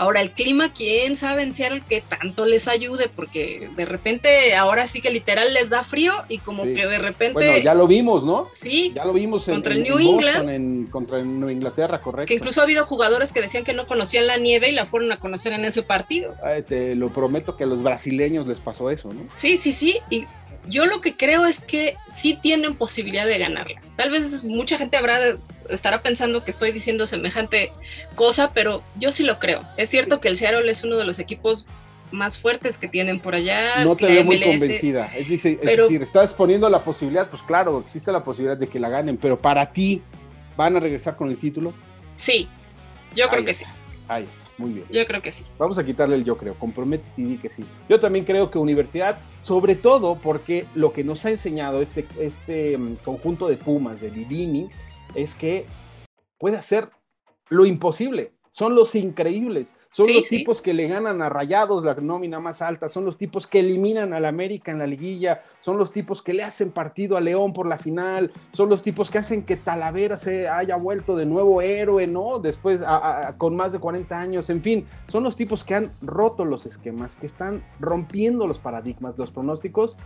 Ahora, 0.00 0.22
el 0.22 0.30
clima, 0.30 0.72
quién 0.72 1.14
sabe 1.14 1.42
en 1.42 1.52
Seattle 1.52 1.82
que 1.86 2.00
tanto 2.00 2.46
les 2.46 2.68
ayude, 2.68 3.10
porque 3.14 3.68
de 3.76 3.84
repente 3.84 4.54
ahora 4.54 4.86
sí 4.86 5.02
que 5.02 5.10
literal 5.10 5.52
les 5.52 5.68
da 5.68 5.84
frío 5.84 6.14
y 6.26 6.38
como 6.38 6.62
que 6.62 6.86
de 6.86 6.98
repente. 6.98 7.34
Bueno, 7.34 7.58
ya 7.58 7.74
lo 7.74 7.86
vimos, 7.86 8.24
¿no? 8.24 8.48
Sí. 8.54 8.92
Ya 8.94 9.04
lo 9.04 9.12
vimos 9.12 9.46
en, 9.48 9.56
contra 9.56 9.74
el 9.74 9.82
New 9.82 9.98
England. 9.98 10.90
contra 10.90 11.18
el 11.18 11.38
Nueva 11.38 11.52
Inglaterra, 11.52 12.00
correcto. 12.00 12.28
Que 12.28 12.34
incluso 12.34 12.62
ha 12.62 12.64
habido 12.64 12.86
jugadores 12.86 13.30
que 13.34 13.42
decían 13.42 13.62
que 13.62 13.74
no 13.74 13.86
conocían 13.86 14.26
la 14.26 14.38
nieve 14.38 14.70
y 14.70 14.72
la 14.72 14.86
fueron 14.86 15.12
a 15.12 15.18
conocer 15.18 15.52
en 15.52 15.66
ese 15.66 15.82
partido. 15.82 16.34
te 16.66 16.94
lo 16.94 17.12
prometo 17.12 17.58
que 17.58 17.64
a 17.64 17.66
los 17.66 17.82
brasileños 17.82 18.46
les 18.46 18.58
pasó 18.58 18.88
eso, 18.88 19.12
¿no? 19.12 19.28
Sí, 19.34 19.58
sí, 19.58 19.70
sí. 19.70 19.98
Y 20.08 20.24
yo 20.66 20.86
lo 20.86 21.02
que 21.02 21.14
creo 21.14 21.44
es 21.44 21.60
que 21.60 21.96
sí 22.08 22.38
tienen 22.40 22.74
posibilidad 22.74 23.26
de 23.26 23.36
ganarla. 23.36 23.82
Tal 23.96 24.08
vez 24.08 24.44
mucha 24.44 24.78
gente 24.78 24.96
habrá 24.96 25.36
estará 25.70 26.02
pensando 26.02 26.44
que 26.44 26.50
estoy 26.50 26.72
diciendo 26.72 27.06
semejante 27.06 27.72
cosa, 28.14 28.52
pero 28.52 28.82
yo 28.96 29.12
sí 29.12 29.24
lo 29.24 29.38
creo. 29.38 29.62
Es 29.76 29.88
cierto 29.88 30.20
que 30.20 30.28
el 30.28 30.36
Seattle 30.36 30.70
es 30.70 30.84
uno 30.84 30.96
de 30.96 31.04
los 31.04 31.18
equipos 31.18 31.66
más 32.12 32.38
fuertes 32.38 32.78
que 32.78 32.88
tienen 32.88 33.20
por 33.20 33.34
allá. 33.34 33.84
No 33.84 33.96
te 33.96 34.06
veo 34.06 34.24
muy 34.24 34.40
convencida. 34.40 35.06
Es 35.16 35.28
decir, 35.28 35.58
estás 36.02 36.34
poniendo 36.34 36.68
la 36.68 36.82
posibilidad, 36.82 37.28
pues 37.28 37.42
claro, 37.42 37.80
existe 37.80 38.10
la 38.12 38.22
posibilidad 38.22 38.56
de 38.56 38.68
que 38.68 38.78
la 38.78 38.88
ganen, 38.88 39.16
pero 39.16 39.38
para 39.38 39.70
ti, 39.72 40.02
¿van 40.56 40.76
a 40.76 40.80
regresar 40.80 41.16
con 41.16 41.30
el 41.30 41.36
título? 41.36 41.72
Sí, 42.16 42.48
yo 43.14 43.28
creo 43.28 43.44
que 43.44 43.54
sí. 43.54 43.64
Ahí 44.08 44.24
está, 44.24 44.42
muy 44.58 44.72
bien. 44.72 44.86
Yo 44.90 45.06
creo 45.06 45.22
que 45.22 45.30
sí. 45.30 45.44
Vamos 45.56 45.78
a 45.78 45.84
quitarle 45.84 46.16
el 46.16 46.24
yo 46.24 46.36
creo, 46.36 46.54
compromete 46.54 47.04
y 47.16 47.24
di 47.24 47.36
que 47.38 47.48
sí. 47.48 47.64
Yo 47.88 48.00
también 48.00 48.24
creo 48.24 48.50
que 48.50 48.58
Universidad, 48.58 49.18
sobre 49.40 49.76
todo 49.76 50.16
porque 50.16 50.66
lo 50.74 50.92
que 50.92 51.04
nos 51.04 51.24
ha 51.24 51.30
enseñado 51.30 51.80
este, 51.80 52.06
este 52.18 52.76
mm, 52.76 52.96
conjunto 53.04 53.48
de 53.48 53.56
Pumas, 53.56 54.00
de 54.00 54.10
Livini, 54.10 54.68
es 55.14 55.34
que 55.34 55.66
puede 56.38 56.56
hacer 56.56 56.90
lo 57.48 57.66
imposible. 57.66 58.32
Son 58.52 58.74
los 58.74 58.96
increíbles, 58.96 59.74
son 59.92 60.12
los 60.12 60.26
tipos 60.26 60.60
que 60.60 60.74
le 60.74 60.88
ganan 60.88 61.22
a 61.22 61.28
Rayados 61.28 61.84
la 61.84 61.94
nómina 61.94 62.40
más 62.40 62.62
alta, 62.62 62.88
son 62.88 63.04
los 63.04 63.16
tipos 63.16 63.46
que 63.46 63.60
eliminan 63.60 64.12
al 64.12 64.24
América 64.24 64.72
en 64.72 64.80
la 64.80 64.88
liguilla, 64.88 65.44
son 65.60 65.78
los 65.78 65.92
tipos 65.92 66.20
que 66.20 66.34
le 66.34 66.42
hacen 66.42 66.72
partido 66.72 67.16
a 67.16 67.20
León 67.20 67.52
por 67.52 67.68
la 67.68 67.78
final, 67.78 68.32
son 68.52 68.68
los 68.68 68.82
tipos 68.82 69.08
que 69.08 69.18
hacen 69.18 69.44
que 69.44 69.54
Talavera 69.54 70.18
se 70.18 70.48
haya 70.48 70.74
vuelto 70.74 71.14
de 71.16 71.26
nuevo 71.26 71.62
héroe, 71.62 72.08
¿no? 72.08 72.40
Después, 72.40 72.80
con 73.38 73.54
más 73.54 73.72
de 73.72 73.78
40 73.78 74.18
años, 74.18 74.50
en 74.50 74.62
fin, 74.62 74.84
son 75.06 75.22
los 75.22 75.36
tipos 75.36 75.62
que 75.62 75.76
han 75.76 75.92
roto 76.02 76.44
los 76.44 76.66
esquemas, 76.66 77.14
que 77.14 77.26
están 77.26 77.64
rompiendo 77.78 78.48
los 78.48 78.58
paradigmas, 78.58 79.16
los 79.16 79.30
pronósticos 79.30 79.96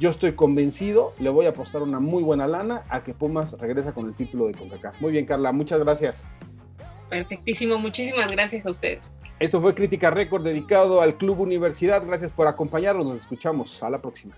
yo 0.00 0.10
estoy 0.10 0.32
convencido, 0.32 1.12
le 1.18 1.30
voy 1.30 1.46
a 1.46 1.50
apostar 1.50 1.82
una 1.82 2.00
muy 2.00 2.22
buena 2.22 2.48
lana 2.48 2.82
a 2.88 3.04
que 3.04 3.14
Pumas 3.14 3.52
regresa 3.58 3.92
con 3.92 4.06
el 4.06 4.14
título 4.14 4.46
de 4.46 4.54
CONCACAF. 4.54 5.00
Muy 5.00 5.12
bien, 5.12 5.26
Carla, 5.26 5.52
muchas 5.52 5.78
gracias. 5.78 6.26
Perfectísimo, 7.08 7.78
muchísimas 7.78 8.30
gracias 8.30 8.66
a 8.66 8.70
ustedes. 8.70 9.16
Esto 9.42 9.60
fue 9.60 9.74
Crítica 9.74 10.08
Récord 10.10 10.44
dedicado 10.44 11.00
al 11.00 11.16
Club 11.16 11.40
Universidad. 11.40 12.06
Gracias 12.06 12.30
por 12.30 12.46
acompañarnos. 12.46 13.04
Nos 13.04 13.18
escuchamos. 13.18 13.82
A 13.82 13.90
la 13.90 14.00
próxima. 14.00 14.36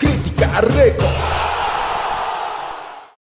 Crítica 0.00 0.60
Récord. 0.62 1.07